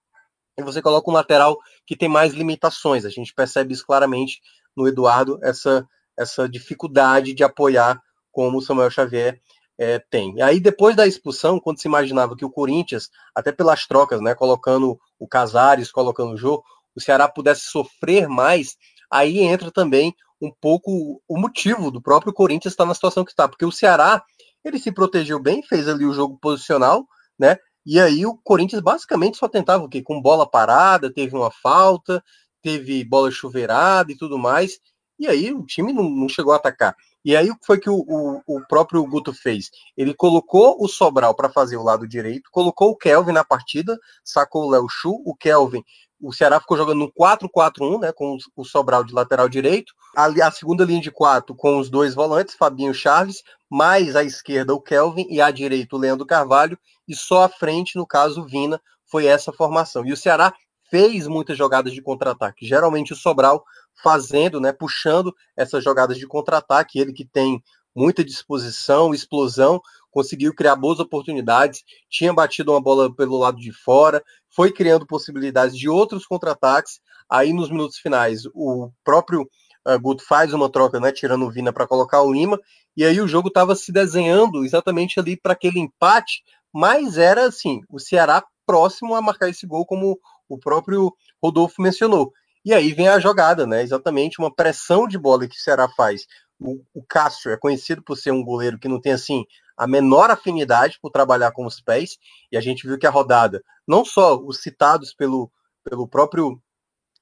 [0.57, 3.05] e você coloca um lateral que tem mais limitações.
[3.05, 4.41] A gente percebe isso claramente
[4.77, 5.87] no Eduardo, essa,
[6.19, 9.41] essa dificuldade de apoiar como o Samuel Xavier
[9.79, 10.37] é, tem.
[10.37, 14.35] E aí, depois da expulsão, quando se imaginava que o Corinthians, até pelas trocas, né,
[14.35, 16.63] colocando o Casares, colocando o Jô,
[16.95, 18.77] o Ceará pudesse sofrer mais,
[19.11, 23.49] aí entra também um pouco o motivo do próprio Corinthians estar na situação que está,
[23.49, 24.23] porque o Ceará,
[24.65, 27.07] ele se protegeu bem, fez ali o jogo posicional,
[27.39, 30.03] né, e aí o Corinthians basicamente só tentava o quê?
[30.03, 32.23] Com bola parada, teve uma falta,
[32.63, 34.79] teve bola chuveirada e tudo mais,
[35.19, 36.97] e aí o time não, não chegou a atacar.
[37.25, 39.71] E aí o que foi que o, o, o, próprio Guto fez?
[39.97, 44.65] Ele colocou o Sobral para fazer o lado direito, colocou o Kelvin na partida, sacou
[44.65, 45.85] o Léo Chu, o Kelvin.
[46.23, 49.93] O Ceará ficou jogando um 4-4-1, né, com o Sobral de lateral direito.
[50.17, 54.73] A, a segunda linha de quatro com os dois volantes, Fabinho Charles, mais à esquerda
[54.73, 58.47] o Kelvin e à direita o Leandro Carvalho, e só à frente, no caso, o
[58.47, 60.07] Vina, foi essa formação.
[60.07, 60.55] E o Ceará
[60.89, 62.67] fez muitas jogadas de contra-ataque.
[62.67, 63.65] Geralmente o Sobral
[64.03, 67.63] fazendo, né, puxando essas jogadas de contra-ataque, ele que tem
[67.95, 69.81] muita disposição, explosão,
[70.11, 74.23] conseguiu criar boas oportunidades, tinha batido uma bola pelo lado de fora,
[74.55, 77.01] foi criando possibilidades de outros contra-ataques.
[77.29, 79.43] Aí nos minutos finais, o próprio
[79.87, 82.59] uh, Guto faz uma troca, né, tirando o Vina para colocar o Lima,
[82.97, 87.81] e aí o jogo estava se desenhando exatamente ali para aquele empate, mas era assim,
[87.89, 91.13] o Ceará próximo a marcar esse gol, como o próprio
[91.43, 92.33] Rodolfo mencionou.
[92.65, 93.83] E aí vem a jogada, né?
[93.83, 96.27] Exatamente uma pressão de bola que o Ceará faz.
[96.61, 99.45] O, o Castro é conhecido por ser um goleiro que não tem assim
[99.83, 102.17] a menor afinidade por trabalhar com os pés,
[102.53, 105.51] e a gente viu que a rodada, não só os citados pelo,
[105.83, 106.61] pelo próprio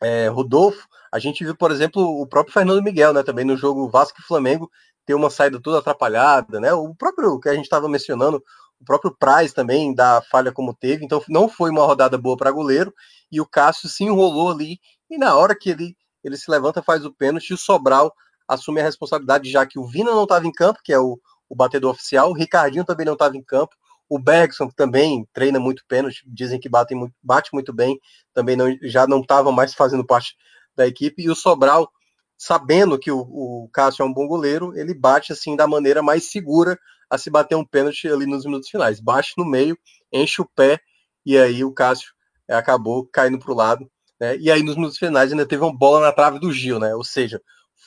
[0.03, 3.23] é, Rodolfo, a gente viu, por exemplo, o próprio Fernando Miguel, né?
[3.23, 4.70] Também no jogo Vasco e Flamengo,
[5.07, 6.70] ter uma saída toda atrapalhada, né?
[6.75, 8.42] O próprio que a gente estava mencionando,
[8.79, 12.51] o próprio Praz também da falha como teve, então não foi uma rodada boa para
[12.51, 12.94] goleiro,
[13.33, 17.07] e o Cássio se enrolou ali e na hora que ele, ele se levanta, faz
[17.07, 18.12] o pênalti, o Sobral
[18.46, 21.18] assume a responsabilidade, já que o Vina não estava em campo, que é o,
[21.51, 23.77] o batedor oficial, o Ricardinho também não estava em campo,
[24.09, 28.01] o Bergson, que também treina muito pênalti, dizem que bate muito, bate muito bem,
[28.33, 30.35] também não, já não estava mais fazendo parte
[30.75, 31.91] da equipe, e o Sobral,
[32.39, 36.31] sabendo que o, o Cássio é um bom goleiro, ele bate assim da maneira mais
[36.31, 36.79] segura
[37.11, 39.01] a se bater um pênalti ali nos minutos finais.
[39.01, 39.77] Bate no meio,
[40.13, 40.81] enche o pé,
[41.27, 42.13] e aí o Cássio
[42.49, 44.37] acabou caindo para o lado né?
[44.37, 46.95] E aí, nos minutos finais, ainda teve uma bola na trave do Gil, né?
[46.95, 47.41] Ou seja,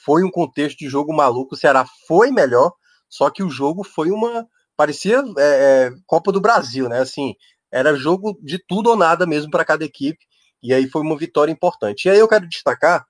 [0.04, 1.54] foi um contexto de jogo maluco.
[1.54, 2.72] O Ceará foi melhor,
[3.14, 4.44] só que o jogo foi uma.
[4.76, 5.42] Parecia é,
[5.86, 6.98] é, Copa do Brasil, né?
[6.98, 7.36] Assim,
[7.70, 10.18] era jogo de tudo ou nada mesmo para cada equipe.
[10.60, 12.06] E aí foi uma vitória importante.
[12.06, 13.06] E aí eu quero destacar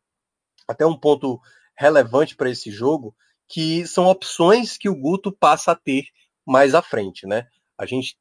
[0.69, 1.41] até um ponto
[1.75, 3.17] relevante para esse jogo,
[3.49, 6.05] que são opções que o Guto passa a ter
[6.47, 7.47] mais à frente, né?
[7.79, 8.15] A gente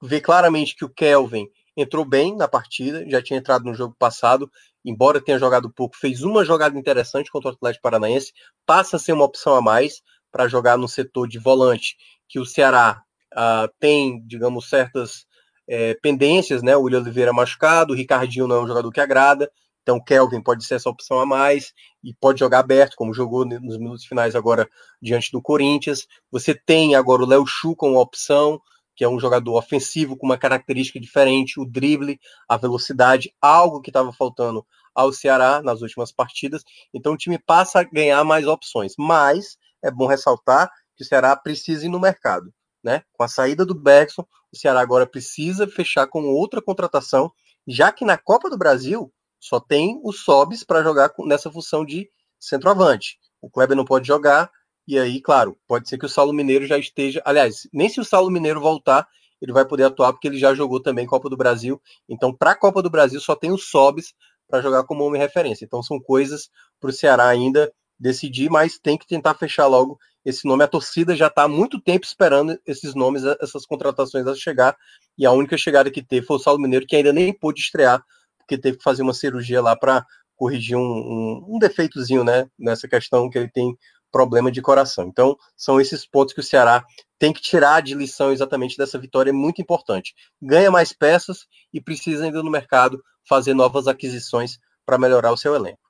[0.00, 4.48] vê claramente que o Kelvin entrou bem na partida, já tinha entrado no jogo passado,
[4.84, 8.32] embora tenha jogado pouco, fez uma jogada interessante contra o Atlético Paranaense,
[8.64, 10.00] passa a ser uma opção a mais
[10.34, 11.96] para jogar no setor de volante,
[12.28, 13.00] que o Ceará
[13.32, 15.26] uh, tem, digamos, certas
[15.68, 16.76] é, pendências, né?
[16.76, 19.48] O William Oliveira machucado, o Ricardinho não é um jogador que agrada,
[19.82, 23.78] Então, Kelvin pode ser essa opção a mais e pode jogar aberto, como jogou nos
[23.78, 24.68] minutos finais agora
[25.00, 26.08] diante do Corinthians.
[26.32, 28.60] Você tem agora o Léo Chu como opção,
[28.96, 32.18] que é um jogador ofensivo com uma característica diferente, o drible,
[32.48, 36.64] a velocidade, algo que estava faltando ao Ceará nas últimas partidas.
[36.92, 38.94] Então o time passa a ganhar mais opções.
[38.98, 42.52] Mas é bom ressaltar que o Ceará precisa ir no mercado.
[42.82, 43.02] Né?
[43.12, 47.30] Com a saída do Bergson, o Ceará agora precisa fechar com outra contratação,
[47.66, 52.08] já que na Copa do Brasil só tem o Sobis para jogar nessa função de
[52.38, 53.18] centroavante.
[53.40, 54.50] O Kleber não pode jogar,
[54.86, 57.22] e aí, claro, pode ser que o Saulo Mineiro já esteja.
[57.24, 59.06] Aliás, nem se o Saulo Mineiro voltar,
[59.40, 61.80] ele vai poder atuar, porque ele já jogou também Copa do Brasil.
[62.08, 64.14] Então, para a Copa do Brasil, só tem o Sobis
[64.48, 65.64] para jogar como homem referência.
[65.64, 70.46] Então, são coisas para o Ceará ainda decidir, mas tem que tentar fechar logo esse
[70.46, 70.64] nome.
[70.64, 74.76] A torcida já está há muito tempo esperando esses nomes, essas contratações a chegar.
[75.16, 78.02] E a única chegada que teve foi o Saulo Mineiro, que ainda nem pôde estrear,
[78.38, 80.04] porque teve que fazer uma cirurgia lá para
[80.36, 83.76] corrigir um, um, um defeitozinho né, nessa questão que ele tem
[84.10, 85.06] problema de coração.
[85.08, 86.84] Então, são esses pontos que o Ceará
[87.18, 90.14] tem que tirar de lição exatamente dessa vitória, é muito importante.
[90.40, 95.54] Ganha mais peças e precisa ainda no mercado fazer novas aquisições para melhorar o seu
[95.54, 95.83] elenco.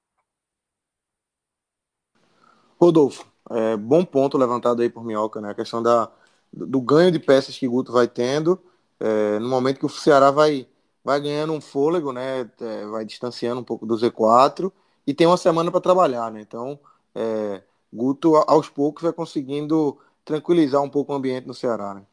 [2.85, 5.51] Rodolfo, é, bom ponto levantado aí por Minhoca, né?
[5.51, 6.11] A questão da,
[6.53, 8.63] do ganho de peças que Guto vai tendo,
[9.01, 10.69] é, no momento que o Ceará vai,
[11.05, 12.51] vai ganhando um fôlego, né?
[12.61, 14.73] É, vai distanciando um pouco do Z4
[15.07, 16.41] e tem uma semana para trabalhar, né?
[16.41, 16.79] Então,
[17.15, 21.95] é, Guto, aos poucos, vai conseguindo tranquilizar um pouco o ambiente no Ceará.
[21.95, 22.07] Né?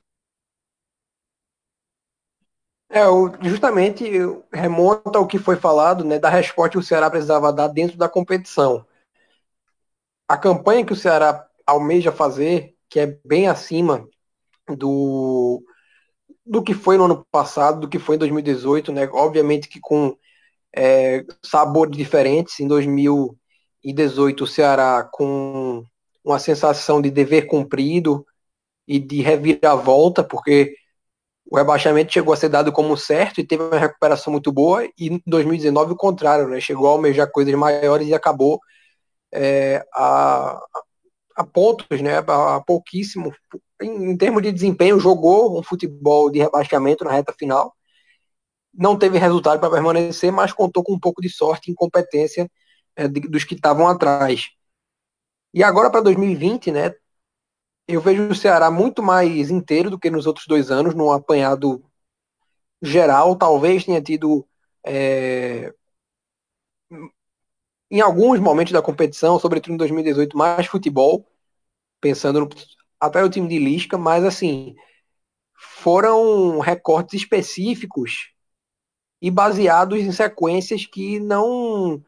[2.89, 3.03] É,
[3.47, 4.03] justamente
[4.51, 8.09] remonta ao que foi falado, né, da resposta que o Ceará precisava dar dentro da
[8.09, 8.85] competição.
[10.31, 14.07] A campanha que o Ceará almeja fazer, que é bem acima
[14.77, 15.61] do,
[16.45, 19.09] do que foi no ano passado, do que foi em 2018, né?
[19.11, 20.15] Obviamente que com
[20.73, 22.61] é, sabores diferentes.
[22.61, 23.37] Em 2000
[23.83, 25.83] 2018 o Ceará com
[26.23, 28.25] uma sensação de dever cumprido
[28.87, 30.73] e de reviravolta, porque
[31.45, 35.09] o rebaixamento chegou a ser dado como certo e teve uma recuperação muito boa, e
[35.09, 36.61] em 2019 o contrário, né?
[36.61, 38.61] chegou a almejar coisas maiores e acabou
[39.33, 40.59] é, a,
[41.35, 42.17] a pontos, né?
[42.17, 43.33] a pouquíssimo.
[43.81, 47.75] Em, em termos de desempenho, jogou um futebol de rebaixamento na reta final,
[48.73, 52.49] não teve resultado para permanecer, mas contou com um pouco de sorte e incompetência
[52.95, 54.49] é, de, dos que estavam atrás.
[55.53, 56.93] E agora para 2020, né?
[57.87, 61.83] Eu vejo o Ceará muito mais inteiro do que nos outros dois anos, num apanhado
[62.81, 63.35] geral.
[63.35, 64.47] Talvez tenha tido
[64.85, 65.73] é,
[67.91, 71.27] em alguns momentos da competição, sobretudo em 2018, mais futebol,
[72.01, 72.49] pensando no,
[72.99, 74.75] até o time de Lisca, mas assim,
[75.55, 78.31] foram recortes específicos
[79.21, 82.03] e baseados em sequências que não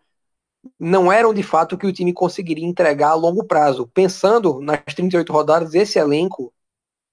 [0.80, 3.86] não eram de fato que o time conseguiria entregar a longo prazo.
[3.94, 6.54] Pensando nas 38 rodadas, esse elenco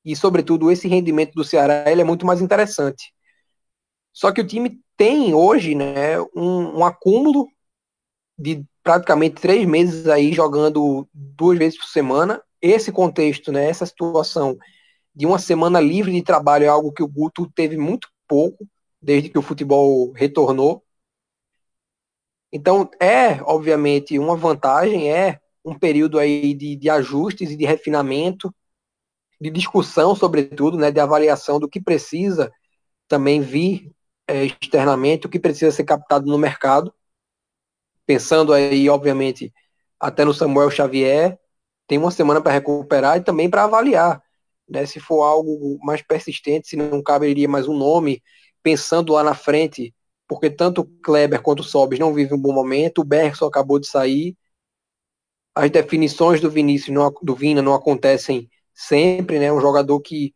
[0.04, 3.12] e, sobretudo, esse rendimento do Ceará ele é muito mais interessante.
[4.12, 7.48] Só que o time tem hoje né, um, um acúmulo
[8.40, 12.42] de praticamente três meses aí jogando duas vezes por semana.
[12.60, 14.58] Esse contexto, né, essa situação
[15.14, 18.66] de uma semana livre de trabalho é algo que o Guto teve muito pouco
[19.00, 20.82] desde que o futebol retornou.
[22.52, 28.52] Então, é, obviamente, uma vantagem, é um período aí de, de ajustes e de refinamento,
[29.40, 32.52] de discussão, sobretudo, né, de avaliação do que precisa
[33.08, 33.92] também vir
[34.26, 36.92] é, externamente, o que precisa ser captado no mercado.
[38.10, 39.54] Pensando aí, obviamente,
[40.00, 41.38] até no Samuel Xavier,
[41.86, 44.20] tem uma semana para recuperar e também para avaliar.
[44.68, 48.20] Né, se for algo mais persistente, se não caberia mais um nome,
[48.64, 49.94] pensando lá na frente
[50.26, 53.78] porque tanto o Kleber quanto o Sobis não vivem um bom momento, o Bergson acabou
[53.78, 54.36] de sair,
[55.54, 59.52] as definições do Vinícius, não, do Vina não acontecem sempre, né?
[59.52, 60.34] Um jogador que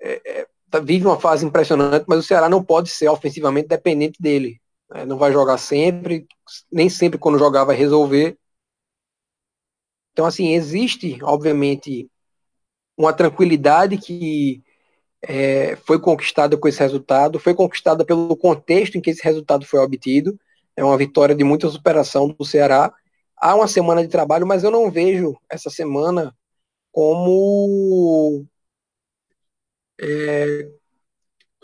[0.00, 4.20] é, é, tá, vive uma fase impressionante, mas o Ceará não pode ser ofensivamente dependente
[4.20, 4.60] dele.
[4.90, 5.04] Né?
[5.04, 6.26] Não vai jogar sempre,
[6.70, 8.38] nem sempre quando jogar vai resolver.
[10.12, 12.08] Então, assim, existe, obviamente,
[12.96, 14.62] uma tranquilidade que
[15.22, 19.80] é, foi conquistada com esse resultado, foi conquistada pelo contexto em que esse resultado foi
[19.80, 20.38] obtido.
[20.76, 22.92] É uma vitória de muita superação do Ceará.
[23.36, 26.34] Há uma semana de trabalho, mas eu não vejo essa semana
[26.92, 28.46] como
[30.00, 30.68] é,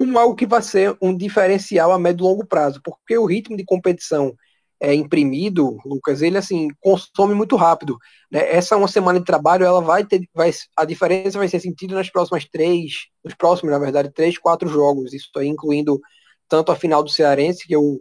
[0.00, 3.54] como algo que vai ser um diferencial a médio e longo prazo, porque o ritmo
[3.54, 4.34] de competição
[4.80, 7.98] é, imprimido, Lucas, ele assim consome muito rápido.
[8.32, 8.50] Né?
[8.50, 12.08] Essa uma semana de trabalho, ela vai ter, vai, a diferença vai ser sentida nas
[12.08, 15.12] próximas três, nos próximos, na verdade, três, quatro jogos.
[15.12, 16.00] Isso aí incluindo
[16.48, 18.00] tanto a final do Cearense, que eu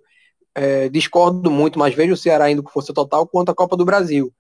[0.55, 3.83] é, discordo muito, mas vejo o Ceará indo com força total quanto a Copa do
[3.83, 4.33] Brasil.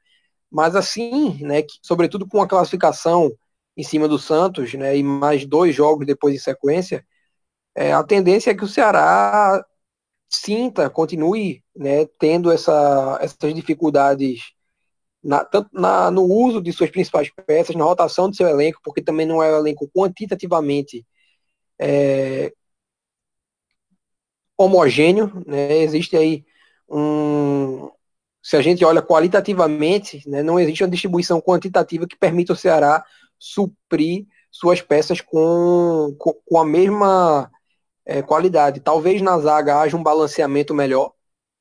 [0.49, 3.29] Mas assim, né, que, sobretudo com a classificação
[3.75, 7.05] em cima do Santos, né, e mais dois jogos depois em sequência,
[7.75, 9.63] é, a tendência é que o Ceará
[10.29, 14.53] sinta, continue né, tendo essa, essas dificuldades
[15.23, 19.01] na, tanto na, no uso de suas principais peças, na rotação do seu elenco, porque
[19.01, 21.05] também não é um elenco quantitativamente
[21.79, 22.53] é,
[24.57, 25.77] homogêneo, né?
[25.77, 26.45] existe aí
[26.89, 27.89] um.
[28.41, 33.03] Se a gente olha qualitativamente, né, não existe uma distribuição quantitativa que permita o Ceará
[33.37, 37.51] suprir suas peças com, com, com a mesma
[38.09, 38.79] é, qualidade.
[38.79, 41.13] Talvez na zaga haja um balanceamento melhor.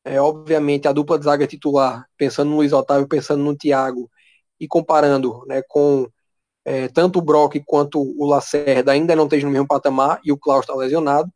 [0.04, 4.10] É, obviamente, a dupla de zaga titular, pensando no Luiz Otávio, pensando no Thiago,
[4.58, 6.08] e comparando né, com
[6.64, 10.38] é, tanto o Brock quanto o Lacerda ainda não estejam no mesmo patamar, e o
[10.38, 11.30] Klaus está lesionado.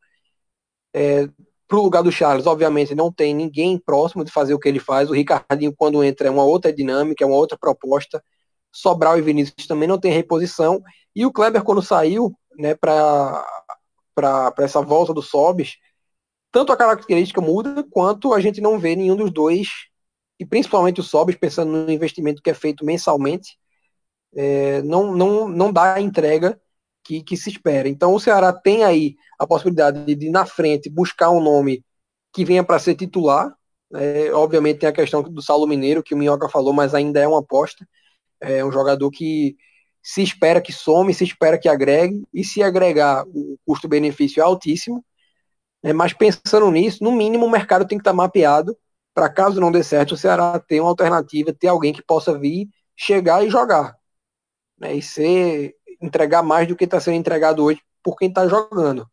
[0.94, 1.28] É,
[1.68, 4.80] para o lugar do Charles, obviamente, não tem ninguém próximo de fazer o que ele
[4.80, 5.10] faz.
[5.10, 8.22] O Ricardinho, quando entra, é uma outra dinâmica, é uma outra proposta.
[8.72, 10.82] Sobral e Vinícius também não tem reposição.
[11.14, 13.61] E o Kleber, quando saiu né, para
[14.58, 15.76] essa volta do Sobis,
[16.50, 19.68] tanto a característica muda, quanto a gente não vê nenhum dos dois,
[20.38, 23.56] e principalmente o Sobis, pensando no investimento que é feito mensalmente,
[24.34, 26.60] é, não, não, não dá a entrega
[27.04, 27.88] que, que se espera.
[27.88, 31.84] Então o Ceará tem aí a possibilidade de, de na frente, buscar um nome
[32.32, 33.54] que venha para ser titular.
[33.94, 37.28] É, obviamente tem a questão do Saulo Mineiro, que o Minhoca falou, mas ainda é
[37.28, 37.86] uma aposta.
[38.40, 39.56] É um jogador que
[40.02, 45.04] se espera que some, se espera que agregue, e se agregar, o custo-benefício é altíssimo.
[45.82, 48.76] É, mas pensando nisso, no mínimo o mercado tem que estar mapeado
[49.14, 52.68] para caso não dê certo, o Ceará ter uma alternativa, ter alguém que possa vir,
[52.96, 53.96] chegar e jogar.
[54.78, 59.06] Né, e ser, entregar mais do que está sendo entregado hoje por quem está jogando.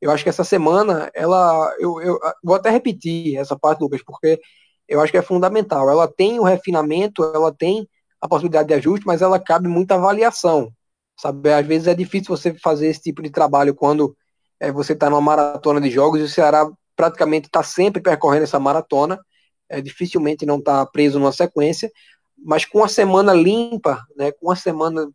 [0.00, 1.74] Eu acho que essa semana, ela.
[1.78, 4.40] Eu, eu vou até repetir essa parte, Lucas, porque
[4.88, 5.88] eu acho que é fundamental.
[5.88, 7.88] Ela tem o refinamento, ela tem
[8.24, 10.72] a possibilidade de ajuste, mas ela cabe muita avaliação.
[11.14, 11.52] Sabe?
[11.52, 14.16] Às vezes é difícil você fazer esse tipo de trabalho quando
[14.58, 18.58] é, você está numa maratona de jogos e o Ceará praticamente está sempre percorrendo essa
[18.58, 19.20] maratona.
[19.68, 21.90] É, dificilmente não está preso numa sequência,
[22.38, 25.06] mas com a semana limpa, né, com a semana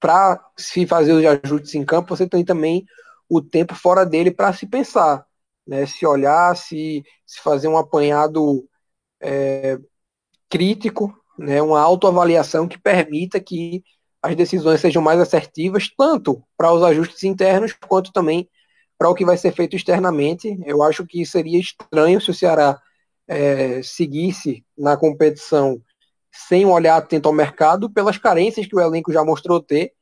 [0.00, 2.84] para se fazer os ajustes em campo, você tem também
[3.28, 5.24] o tempo fora dele para se pensar,
[5.66, 5.86] né?
[5.86, 8.68] Se olhar, se, se fazer um apanhado
[9.20, 9.78] é,
[10.48, 11.60] crítico, né?
[11.62, 13.82] Uma autoavaliação que permita que
[14.22, 18.48] as decisões sejam mais assertivas, tanto para os ajustes internos quanto também
[18.98, 20.58] para o que vai ser feito externamente.
[20.64, 22.80] Eu acho que seria estranho se o Ceará
[23.28, 25.80] é, seguisse na competição
[26.48, 29.92] sem um olhar atento ao mercado, pelas carências que o elenco já mostrou ter,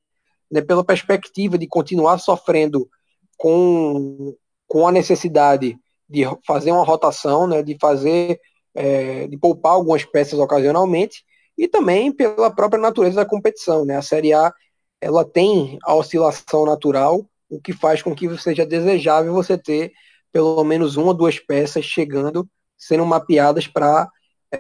[0.51, 2.89] né, pela perspectiva de continuar sofrendo
[3.37, 4.35] com,
[4.67, 5.77] com a necessidade
[6.09, 8.41] de fazer uma rotação, né, de fazer,
[8.75, 11.25] é, de poupar algumas peças ocasionalmente,
[11.57, 13.85] e também pela própria natureza da competição.
[13.85, 13.97] Né?
[13.97, 14.53] A Série A
[15.01, 19.93] ela tem a oscilação natural, o que faz com que seja desejável você ter
[20.33, 24.11] pelo menos uma ou duas peças chegando, sendo mapeadas para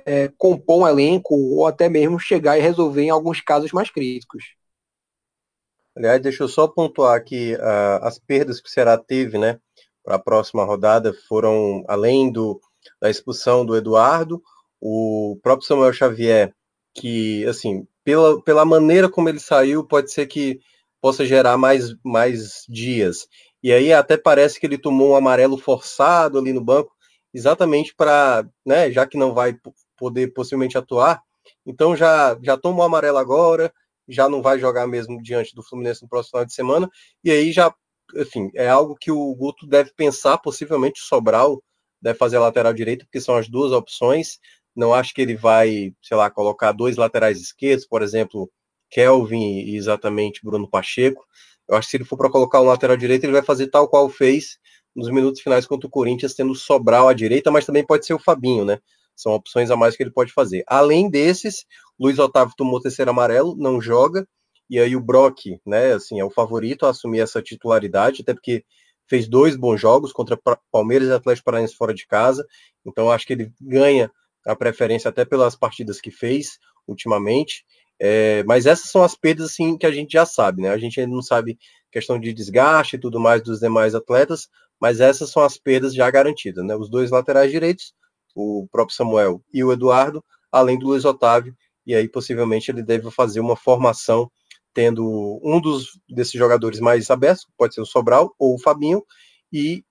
[0.07, 4.45] é, compor um elenco ou até mesmo chegar e resolver em alguns casos mais críticos.
[5.97, 9.59] Aliás, deixa eu só pontuar que uh, as perdas que o Ceará teve, né,
[10.03, 12.61] para a próxima rodada foram, além do,
[13.01, 14.43] da expulsão do Eduardo,
[14.81, 16.53] o próprio Samuel Xavier,
[16.95, 20.61] que, assim, pela, pela maneira como ele saiu, pode ser que
[21.01, 23.27] possa gerar mais, mais dias.
[23.63, 26.93] E aí até parece que ele tomou um amarelo forçado ali no banco,
[27.33, 29.57] exatamente para, né, já que não vai
[29.97, 31.23] poder possivelmente atuar,
[31.67, 33.73] então já, já toma o amarelo agora,
[34.09, 36.91] já não vai jogar mesmo diante do Fluminense no próximo final de semana,
[37.23, 37.75] e aí já,
[38.17, 41.63] enfim, é algo que o Guto deve pensar, possivelmente o Sobral
[42.05, 44.39] deve fazer a lateral direita, porque são as duas opções,
[44.77, 48.51] não acho que ele vai, sei lá, colocar dois laterais esquerdos, por exemplo,
[48.91, 51.25] Kelvin e exatamente Bruno Pacheco,
[51.67, 53.89] eu acho que se ele for para colocar o lateral direito, ele vai fazer tal
[53.89, 54.59] qual fez
[54.95, 58.19] nos minutos finais contra o Corinthians, tendo Sobral à direita, mas também pode ser o
[58.19, 58.79] Fabinho, né?
[59.17, 60.63] São opções a mais que ele pode fazer.
[60.67, 61.65] Além desses,
[61.99, 64.29] Luiz Otávio tomou terceiro amarelo, não joga,
[64.69, 68.65] e aí o Brock, né, assim, é o favorito a assumir essa titularidade, até porque
[69.09, 70.39] fez dois bons jogos contra
[70.71, 72.47] Palmeiras e Atlético Paranaense fora de casa,
[72.85, 74.11] então acho que ele ganha
[74.47, 77.65] a preferência até pelas partidas que fez ultimamente.
[77.99, 80.71] É, mas essas são as perdas assim que a gente já sabe, né?
[80.71, 81.59] A gente ainda não sabe
[81.93, 84.49] questão de desgaste e tudo mais dos demais atletas,
[84.81, 86.75] mas essas são as perdas já garantidas, né?
[86.75, 87.95] Os dois laterais direitos,
[88.35, 93.11] o próprio Samuel e o Eduardo, além do Luiz Otávio, e aí possivelmente ele deve
[93.11, 94.31] fazer uma formação
[94.75, 99.03] tendo um dos desses jogadores mais abertos, pode ser o Sobral ou o Fabinho,
[99.53, 99.85] e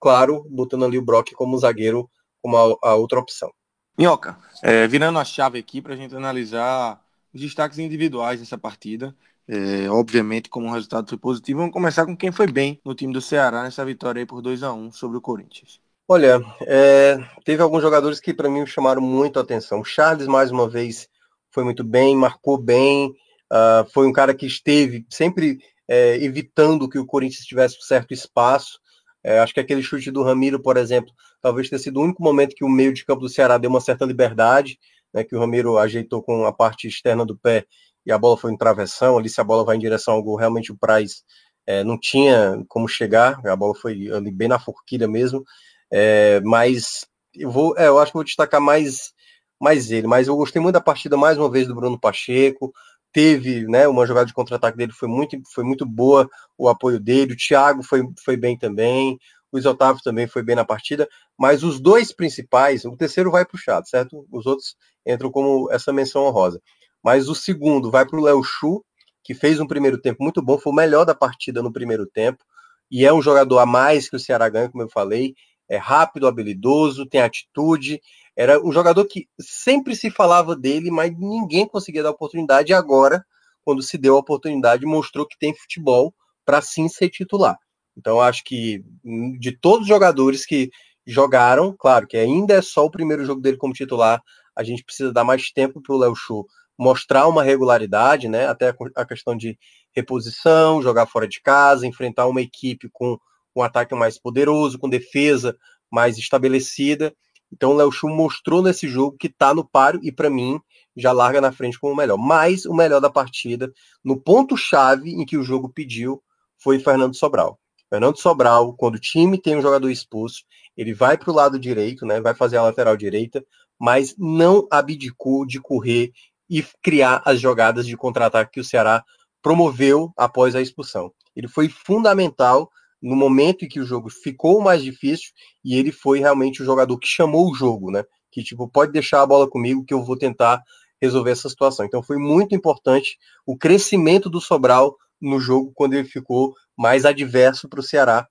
[0.00, 2.10] claro, botando ali o Brock como zagueiro,
[2.42, 3.50] como a, a outra opção.
[3.96, 7.00] Minhoca, é, virando a chave aqui para a gente analisar
[7.32, 9.14] os destaques individuais dessa partida.
[9.48, 13.12] É, obviamente, como o resultado foi positivo, vamos começar com quem foi bem no time
[13.12, 15.80] do Ceará nessa vitória aí por 2 a 1 sobre o Corinthians.
[16.08, 19.80] Olha, é, teve alguns jogadores que para mim chamaram muito a atenção.
[19.80, 21.08] O Charles, mais uma vez,
[21.50, 23.14] foi muito bem, marcou bem,
[23.52, 28.78] uh, foi um cara que esteve sempre é, evitando que o Corinthians tivesse certo espaço.
[29.22, 32.54] É, acho que aquele chute do Ramiro, por exemplo, talvez tenha sido o único momento
[32.54, 34.78] que o meio de campo do Ceará deu uma certa liberdade,
[35.12, 37.66] né, que o Ramiro ajeitou com a parte externa do pé
[38.04, 39.18] e a bola foi em travessão.
[39.18, 41.24] Ali, se a bola vai em direção ao gol, realmente o Praz
[41.66, 45.44] é, não tinha como chegar, a bola foi ali bem na forquilha mesmo.
[45.92, 49.12] É, mas eu vou, é, eu acho que vou destacar mais,
[49.60, 50.06] mais ele.
[50.06, 52.72] Mas eu gostei muito da partida mais uma vez do Bruno Pacheco.
[53.16, 57.32] Teve, né, uma jogada de contra-ataque dele foi muito, foi muito boa o apoio dele.
[57.32, 59.18] O Thiago foi, foi bem também.
[59.50, 61.08] O Otávio também foi bem na partida,
[61.38, 64.26] mas os dois principais, o terceiro vai para o Chato, certo?
[64.30, 66.60] Os outros entram como essa menção honrosa.
[67.02, 68.84] Mas o segundo vai para o Léo Chu,
[69.24, 72.44] que fez um primeiro tempo muito bom, foi o melhor da partida no primeiro tempo,
[72.90, 75.32] e é um jogador a mais que o Ceará ganha, como eu falei,
[75.70, 77.98] é rápido, habilidoso, tem atitude.
[78.36, 82.72] Era um jogador que sempre se falava dele, mas ninguém conseguia dar oportunidade.
[82.72, 83.24] E agora,
[83.64, 86.14] quando se deu a oportunidade, mostrou que tem futebol
[86.44, 87.56] para sim ser titular.
[87.96, 90.70] Então, acho que hum, de todos os jogadores que
[91.06, 94.20] jogaram, claro que ainda é só o primeiro jogo dele como titular,
[94.54, 96.44] a gente precisa dar mais tempo para o Léo Chu
[96.78, 98.46] mostrar uma regularidade, né?
[98.46, 99.58] Até a questão de
[99.94, 103.18] reposição, jogar fora de casa, enfrentar uma equipe com
[103.54, 105.56] um ataque mais poderoso, com defesa
[105.90, 107.14] mais estabelecida.
[107.52, 110.60] Então o Léo Chu mostrou nesse jogo que está no páreo e para mim
[110.96, 112.16] já larga na frente como o melhor.
[112.16, 113.72] Mas o melhor da partida,
[114.04, 116.22] no ponto chave em que o jogo pediu,
[116.58, 117.58] foi Fernando Sobral.
[117.88, 120.42] Fernando Sobral, quando o time tem um jogador expulso,
[120.76, 122.20] ele vai para o lado direito, né?
[122.20, 123.44] Vai fazer a lateral direita,
[123.78, 126.12] mas não abdicou de correr
[126.48, 129.04] e criar as jogadas de contra-ataque que o Ceará
[129.42, 131.12] promoveu após a expulsão.
[131.34, 132.70] Ele foi fundamental
[133.02, 135.30] no momento em que o jogo ficou mais difícil
[135.64, 138.04] e ele foi realmente o jogador que chamou o jogo, né?
[138.30, 140.62] Que tipo, pode deixar a bola comigo que eu vou tentar
[141.00, 141.84] resolver essa situação.
[141.84, 147.68] Então foi muito importante o crescimento do Sobral no jogo quando ele ficou mais adverso
[147.68, 148.26] para o Ceará.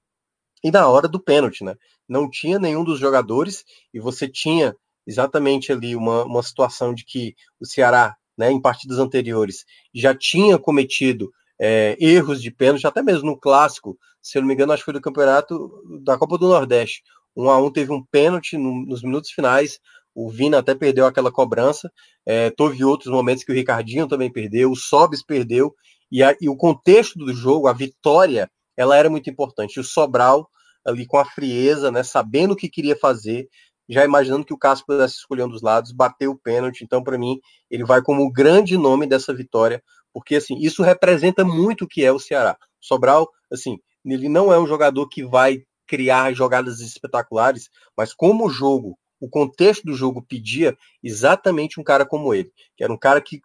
[0.63, 1.75] E na hora do pênalti, né?
[2.07, 3.63] Não tinha nenhum dos jogadores
[3.93, 8.97] e você tinha exatamente ali uma, uma situação de que o Ceará, né, em partidas
[8.97, 14.47] anteriores, já tinha cometido é, erros de pênalti, até mesmo no clássico, se eu não
[14.47, 15.69] me engano, acho que foi do campeonato
[16.03, 17.03] da Copa do Nordeste.
[17.35, 19.79] Um a um teve um pênalti no, nos minutos finais.
[20.13, 21.91] O Vina até perdeu aquela cobrança.
[22.25, 25.75] É, teve outros momentos que o Ricardinho também perdeu, o Sobis perdeu.
[26.11, 29.79] E, a, e o contexto do jogo, a vitória, ela era muito importante.
[29.79, 30.49] O Sobral,
[30.85, 33.47] ali com a frieza, né, sabendo o que queria fazer,
[33.87, 36.83] já imaginando que o Cássio pudesse escolher um dos lados, bateu o pênalti.
[36.83, 37.39] Então, para mim,
[37.69, 39.83] ele vai como o grande nome dessa vitória,
[40.15, 42.57] porque assim, isso representa muito o que é o Ceará.
[42.79, 48.49] Sobral, assim, ele não é um jogador que vai criar jogadas espetaculares, mas como o
[48.49, 53.19] jogo, o contexto do jogo pedia exatamente um cara como ele, que era um cara
[53.19, 53.41] que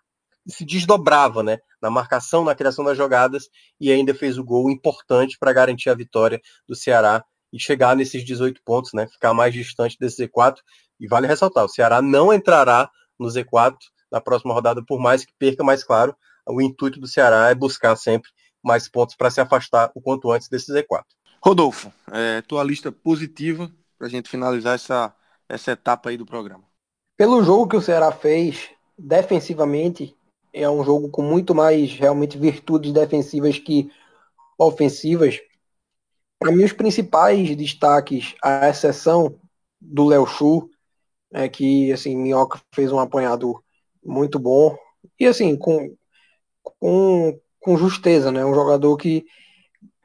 [0.46, 3.48] se desdobrava, né, na marcação, na criação das jogadas
[3.80, 8.24] e ainda fez o gol importante para garantir a vitória do Ceará e chegar nesses
[8.24, 10.58] 18 pontos, né, ficar mais distante desse Z4.
[11.00, 13.76] E vale ressaltar, o Ceará não entrará no Z4
[14.10, 16.14] na próxima rodada, por mais que perca, mais claro,
[16.50, 18.30] o intuito do Ceará é buscar sempre
[18.62, 21.04] mais pontos para se afastar o quanto antes desse Z4.
[21.42, 25.14] Rodolfo, é, tua lista positiva para a gente finalizar essa,
[25.48, 26.64] essa etapa aí do programa.
[27.16, 30.14] Pelo jogo que o Ceará fez, defensivamente,
[30.52, 33.90] é um jogo com muito mais realmente virtudes defensivas que
[34.58, 35.40] ofensivas.
[36.38, 39.38] Para mim, os principais destaques, a exceção
[39.80, 40.70] do Léo Chu,
[41.32, 43.62] é que assim, Minhoca fez um apanhado
[44.04, 44.76] muito bom.
[45.18, 45.94] E assim, com,
[46.62, 48.44] com, com justeza, né?
[48.44, 49.24] Um jogador que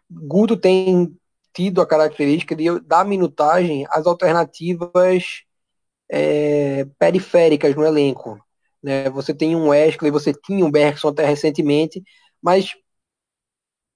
[0.10, 1.18] Guto tem
[1.53, 5.43] tido a característica de dar minutagem às alternativas
[6.10, 8.39] é, periféricas no elenco.
[8.84, 9.10] Né?
[9.10, 12.03] Você tem um Wesley, você tinha um Bergson até recentemente,
[12.41, 12.76] mas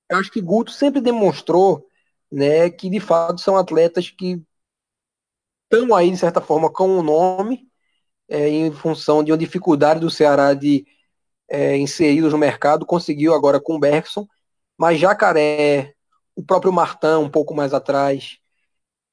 [0.09, 1.85] eu acho que Guto sempre demonstrou
[2.31, 4.41] né, que de fato são atletas que
[5.71, 7.67] estão aí, de certa forma, com o um nome,
[8.27, 10.85] é, em função de uma dificuldade do Ceará de
[11.49, 14.27] é, inseridos no mercado, conseguiu agora com o Bergson,
[14.77, 15.93] mas Jacaré,
[16.35, 18.37] o próprio Martão, um pouco mais atrás,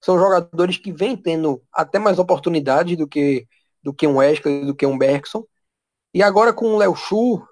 [0.00, 3.46] são jogadores que vêm tendo até mais oportunidades do que,
[3.82, 5.44] do que um Wesley, do que um Bergson.
[6.14, 7.46] E agora com o Léo Chu,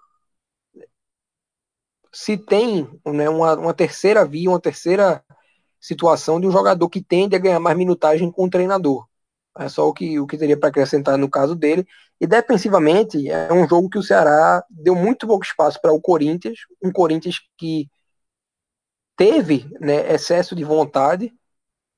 [2.13, 5.25] se tem né, uma, uma terceira via, uma terceira
[5.81, 9.07] situação de um jogador que tende a ganhar mais minutagem com o treinador.
[9.59, 11.87] É só o que, o que teria para acrescentar no caso dele.
[12.25, 16.61] E defensivamente, é um jogo que o Ceará deu muito pouco espaço para o Corinthians,
[16.83, 17.87] um Corinthians que
[19.15, 21.31] teve né, excesso de vontade,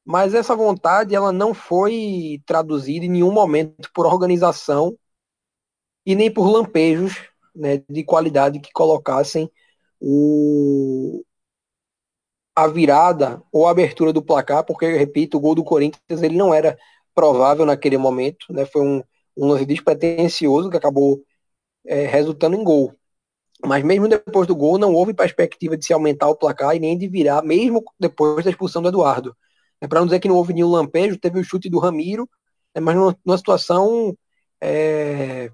[0.05, 4.99] mas essa vontade ela não foi traduzida em nenhum momento por organização
[6.05, 9.49] e nem por lampejos né, de qualidade que colocassem
[10.01, 11.23] o,
[12.53, 16.53] a virada ou a abertura do placar, porque, repito, o gol do Corinthians ele não
[16.53, 16.77] era
[17.15, 19.05] provável naquele momento, né, foi um,
[19.37, 21.23] um lance despretensioso que acabou
[21.87, 22.95] é, resultando em gol.
[23.65, 26.97] Mas mesmo depois do gol, não houve perspectiva de se aumentar o placar e nem
[26.97, 29.37] de virar, mesmo depois da expulsão do Eduardo.
[29.81, 32.29] É, Para não dizer que não houve nenhum lampejo, teve o chute do Ramiro,
[32.75, 34.17] é, mas numa, numa situação
[34.61, 35.51] é,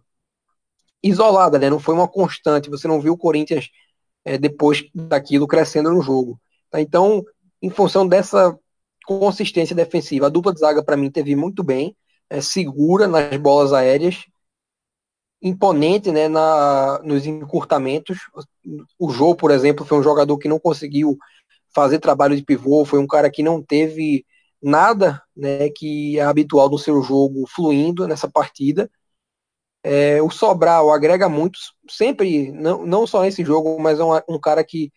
[1.02, 1.70] isolada, né?
[1.70, 2.70] não foi uma constante.
[2.70, 3.70] Você não viu o Corinthians
[4.24, 6.40] é, depois daquilo crescendo no jogo.
[6.70, 6.80] Tá?
[6.80, 7.24] Então,
[7.60, 8.56] em função dessa
[9.06, 11.96] consistência defensiva, a dupla de zaga para mim teve muito bem,
[12.32, 14.24] é, segura nas bolas aéreas,
[15.42, 18.18] imponente né, na, nos encurtamentos.
[18.98, 21.18] O Jô, por exemplo, foi um jogador que não conseguiu
[21.74, 24.24] fazer trabalho de pivô, foi um cara que não teve
[24.62, 28.90] nada né, que é habitual no seu jogo fluindo nessa partida.
[29.82, 31.58] É, o Sobral agrega muito,
[31.90, 34.90] sempre, não, não só nesse jogo, mas é um, um cara que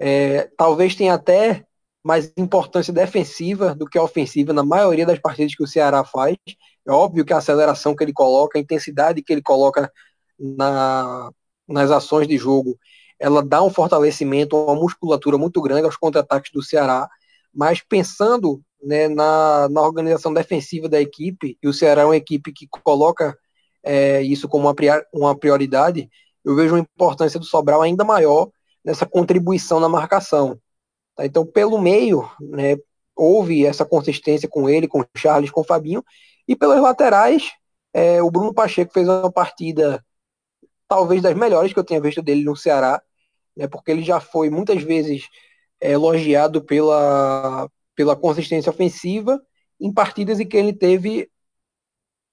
[0.00, 1.64] é, talvez tenha até
[2.02, 6.36] mais importância defensiva do que ofensiva na maioria das partidas que o Ceará faz.
[6.86, 9.90] É óbvio que a aceleração que ele coloca, a intensidade que ele coloca
[10.38, 11.30] na,
[11.68, 12.78] nas ações de jogo,
[13.18, 17.08] ela dá um fortalecimento, uma musculatura muito grande aos contra-ataques do Ceará,
[17.54, 22.52] mas pensando né, na, na organização defensiva da equipe, e o Ceará é uma equipe
[22.52, 23.36] que coloca
[23.82, 24.74] é, isso como uma,
[25.12, 26.10] uma prioridade,
[26.44, 28.50] eu vejo uma importância do Sobral ainda maior
[28.84, 30.58] nessa contribuição na marcação.
[31.16, 31.24] Tá?
[31.24, 32.76] Então, pelo meio, né,
[33.14, 36.04] houve essa consistência com ele, com o Charles, com o Fabinho,
[36.46, 37.52] e pelas laterais,
[37.92, 40.04] é, o Bruno Pacheco fez uma partida
[40.88, 43.02] talvez das melhores que eu tenha visto dele no Ceará,
[43.56, 45.28] né, porque ele já foi muitas vezes
[45.80, 49.40] é, elogiado pela, pela consistência ofensiva
[49.80, 51.30] em partidas em que ele teve,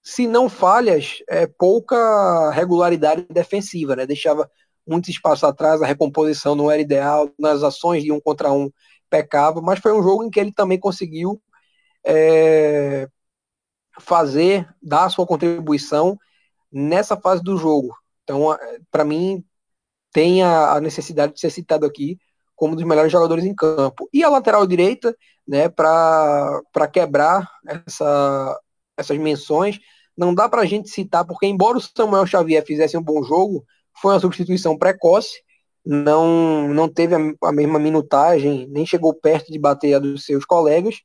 [0.04, 4.50] se não falhas, é, pouca regularidade defensiva, né, deixava
[4.86, 8.72] muito espaço atrás, a recomposição não era ideal, nas ações de um contra um
[9.10, 11.42] pecava, mas foi um jogo em que ele também conseguiu
[12.06, 13.08] é,
[14.00, 16.18] fazer, dar a sua contribuição
[16.72, 17.96] nessa fase do jogo.
[18.24, 18.58] Então,
[18.92, 19.44] para mim,
[20.12, 22.18] tem a, necessidade de ser citado aqui
[22.56, 24.10] como um dos melhores jogadores em campo.
[24.14, 25.16] E a lateral direita,
[25.48, 28.60] né, para quebrar essa,
[28.98, 29.80] essas menções,
[30.18, 33.66] não dá para a gente citar, porque embora o Samuel Xavier fizesse um bom jogo,
[34.02, 35.42] foi uma substituição precoce,
[35.86, 40.44] não, não teve a, a mesma minutagem, nem chegou perto de bater a dos seus
[40.44, 40.98] colegas,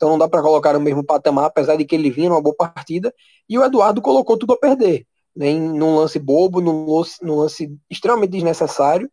[0.00, 2.56] então não dá para colocar no mesmo patamar, apesar de que ele vinha numa boa
[2.56, 3.14] partida,
[3.46, 7.78] e o Eduardo colocou tudo a perder, né, num lance bobo, num lance, num lance
[7.90, 9.10] extremamente desnecessário,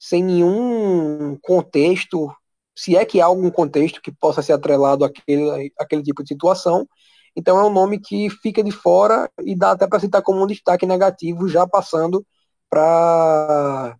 [0.00, 2.34] sem nenhum contexto,
[2.74, 6.88] se é que há algum contexto que possa ser atrelado àquele, àquele tipo de situação,
[7.36, 10.46] então é um nome que fica de fora e dá até para citar como um
[10.46, 12.26] destaque negativo, já passando
[12.70, 13.96] para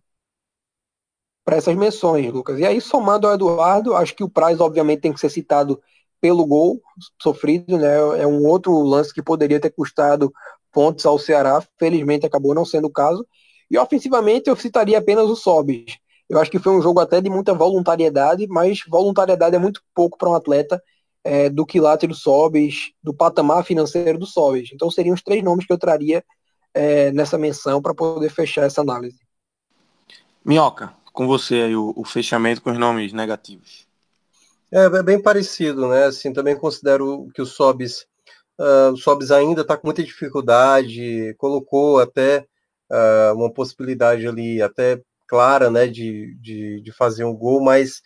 [1.45, 2.59] para essas menções, Lucas.
[2.59, 5.79] E aí, somando ao Eduardo, acho que o Praz, obviamente, tem que ser citado
[6.25, 6.81] pelo gol
[7.21, 7.97] sofrido, né?
[8.19, 10.33] É um outro lance que poderia ter custado
[10.71, 13.23] pontos ao Ceará, felizmente acabou não sendo o caso.
[13.69, 15.99] E ofensivamente, eu citaria apenas o Sobis.
[16.27, 20.17] Eu acho que foi um jogo até de muita voluntariedade, mas voluntariedade é muito pouco
[20.17, 20.81] para um atleta
[21.23, 24.71] é, do quilate do Sobis, do patamar financeiro do Sobis.
[24.73, 26.25] Então seriam os três nomes que eu traria
[26.73, 29.19] é, nessa menção para poder fechar essa análise.
[30.43, 33.84] Minhoca, com você aí o, o fechamento com os nomes negativos.
[34.71, 36.05] É, é, bem parecido, né?
[36.05, 38.05] Assim, também considero que o Sobis,
[38.59, 42.45] uh, o Sobis ainda está com muita dificuldade, colocou até
[42.91, 48.01] uh, uma possibilidade ali até clara, né, de, de, de fazer um gol, mas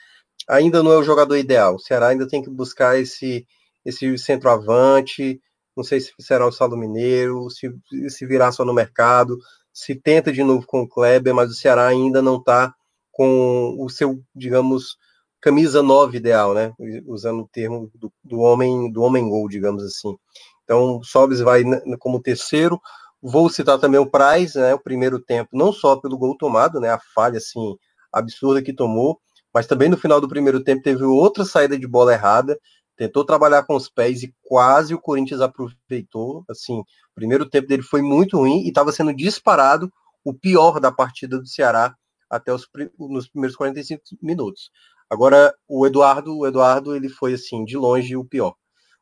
[0.48, 1.76] ainda não é o jogador ideal.
[1.76, 3.46] O Ceará ainda tem que buscar esse,
[3.86, 5.42] esse centroavante,
[5.76, 7.70] não sei se será o Salo Mineiro, se,
[8.10, 9.38] se virá só no mercado,
[9.74, 12.74] se tenta de novo com o Kleber, mas o Ceará ainda não está
[13.12, 14.98] com o seu, digamos,
[15.42, 16.74] camisa 9 ideal, né?
[17.06, 20.16] Usando o termo do, do homem do homem gol, digamos assim.
[20.64, 21.64] Então, Sobis vai
[22.00, 22.80] como terceiro.
[23.22, 24.74] Vou citar também o Praz, né?
[24.74, 26.90] O primeiro tempo, não só pelo gol tomado, né?
[26.92, 27.76] A falha assim
[28.12, 29.20] absurda que tomou,
[29.54, 32.58] mas também no final do primeiro tempo teve outra saída de bola errada
[33.00, 36.44] tentou trabalhar com os pés e quase o Corinthians aproveitou.
[36.50, 36.86] Assim, o
[37.16, 39.90] primeiro tempo dele foi muito ruim e estava sendo disparado
[40.22, 41.96] o pior da partida do Ceará
[42.30, 42.68] até os
[43.00, 44.70] nos primeiros 45 minutos.
[45.10, 48.54] Agora, o Eduardo, o Eduardo, ele foi assim, de longe o pior.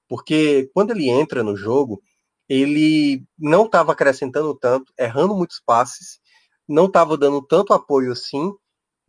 [0.08, 2.01] Porque quando ele entra no jogo,
[2.47, 6.20] ele não estava acrescentando tanto, errando muitos passes,
[6.68, 8.51] não estava dando tanto apoio assim,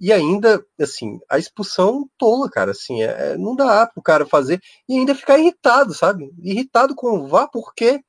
[0.00, 4.96] e ainda, assim, a expulsão tola, cara, assim, é, não dá pro cara fazer, e
[4.96, 6.30] ainda ficar irritado, sabe?
[6.40, 8.00] Irritado com o VAR, porque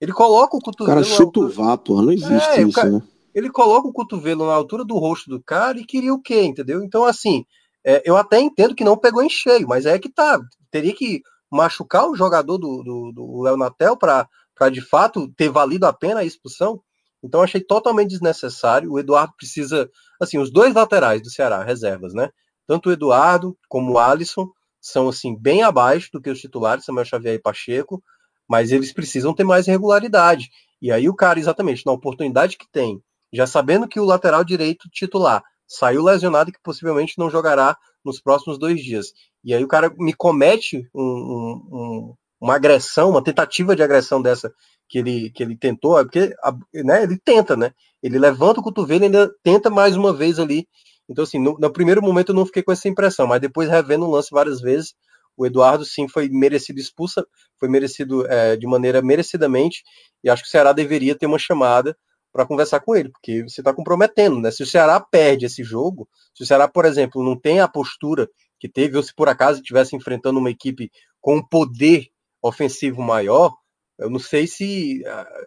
[0.00, 1.00] ele coloca o cotovelo...
[1.00, 3.02] O cara chuta o VAR, porra, não existe é, isso, cara, né?
[3.34, 6.82] Ele coloca o cotovelo na altura do rosto do cara e queria o quê, entendeu?
[6.82, 7.44] Então, assim,
[7.84, 11.22] é, eu até entendo que não pegou em cheio, mas é que tá, teria que
[11.50, 14.28] machucar o jogador do, do, do Léo Natel para
[14.70, 16.80] de fato ter valido a pena a expulsão.
[17.22, 18.92] Então achei totalmente desnecessário.
[18.92, 22.30] O Eduardo precisa, assim, os dois laterais do Ceará, reservas, né?
[22.66, 24.48] Tanto o Eduardo como o Alisson
[24.80, 28.02] são assim bem abaixo do que os titulares, Samuel Xavier e Pacheco,
[28.48, 30.48] mas eles precisam ter mais regularidade.
[30.80, 33.02] E aí o cara exatamente na oportunidade que tem,
[33.32, 38.20] já sabendo que o lateral direito titular saiu lesionado e que possivelmente não jogará nos
[38.20, 39.12] próximos dois dias.
[39.44, 44.20] E aí o cara me comete um, um, um, uma agressão, uma tentativa de agressão
[44.20, 44.52] dessa
[44.88, 46.34] que ele, que ele tentou, é porque
[46.74, 47.72] né, ele tenta, né?
[48.02, 50.66] Ele levanta o cotovelo e ainda tenta mais uma vez ali.
[51.08, 54.06] Então, assim, no, no primeiro momento eu não fiquei com essa impressão, mas depois revendo
[54.06, 54.94] o lance várias vezes,
[55.36, 57.24] o Eduardo sim foi merecido expulsa,
[57.60, 59.84] foi merecido é, de maneira merecidamente,
[60.24, 61.96] e acho que o Ceará deveria ter uma chamada
[62.32, 64.50] para conversar com ele, porque você está comprometendo, né?
[64.50, 68.28] Se o Ceará perde esse jogo, se o Ceará, por exemplo, não tem a postura
[68.58, 72.08] que teve, ou se por acaso estivesse enfrentando uma equipe com um poder
[72.42, 73.54] ofensivo maior,
[73.98, 75.02] eu não sei se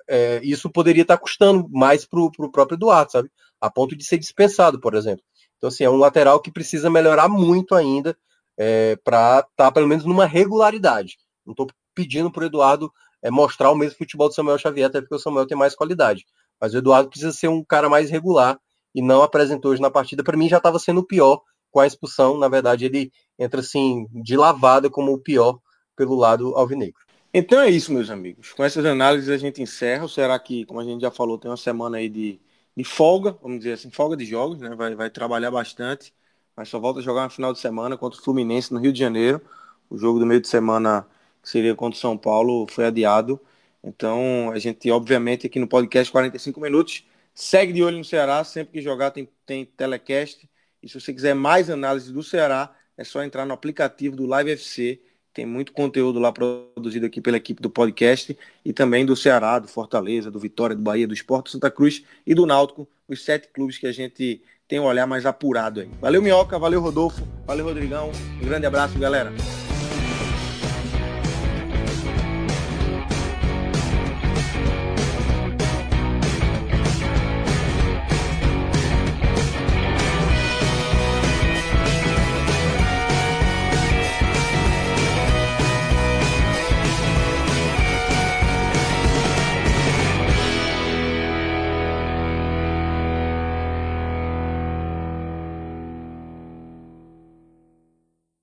[0.07, 3.31] é, isso poderia estar tá custando mais para o próprio Eduardo, sabe?
[3.59, 5.23] A ponto de ser dispensado, por exemplo.
[5.57, 8.15] Então, assim, é um lateral que precisa melhorar muito ainda
[8.57, 11.17] é, para estar tá, pelo menos numa regularidade.
[11.45, 12.91] Não estou pedindo para o Eduardo
[13.23, 16.25] é, mostrar o mesmo futebol do Samuel Xavier, até porque o Samuel tem mais qualidade.
[16.59, 18.59] Mas o Eduardo precisa ser um cara mais regular
[18.95, 20.23] e não apresentou hoje na partida.
[20.23, 21.41] Para mim já estava sendo o pior
[21.71, 22.37] com a expulsão.
[22.37, 25.59] Na verdade, ele entra assim de lavada como o pior
[25.95, 27.01] pelo lado alvinegro.
[27.33, 28.53] Então é isso, meus amigos.
[28.53, 30.07] Com essas análises a gente encerra.
[30.07, 32.39] Será que, como a gente já falou, tem uma semana aí de,
[32.77, 34.75] de folga, vamos dizer assim, folga de jogos, né?
[34.75, 36.13] Vai, vai trabalhar bastante,
[36.55, 38.99] mas só volta a jogar no final de semana contra o Fluminense no Rio de
[38.99, 39.41] Janeiro.
[39.89, 41.07] O jogo do meio de semana,
[41.41, 43.39] que seria contra o São Paulo, foi adiado.
[43.83, 48.43] Então, a gente, obviamente, aqui no podcast 45 minutos, segue de olho no Ceará.
[48.43, 50.49] Sempre que jogar, tem, tem telecast.
[50.81, 54.51] E se você quiser mais análise do Ceará, é só entrar no aplicativo do Live
[54.51, 55.01] FC
[55.33, 59.67] tem muito conteúdo lá produzido aqui pela equipe do podcast e também do Ceará, do
[59.67, 63.77] Fortaleza, do Vitória, do Bahia, do Esporte, Santa Cruz e do Náutico, os sete clubes
[63.77, 65.89] que a gente tem um olhar mais apurado aí.
[65.99, 68.11] Valeu, Minhoca, valeu, Rodolfo, valeu, Rodrigão.
[68.41, 69.33] Um grande abraço, galera.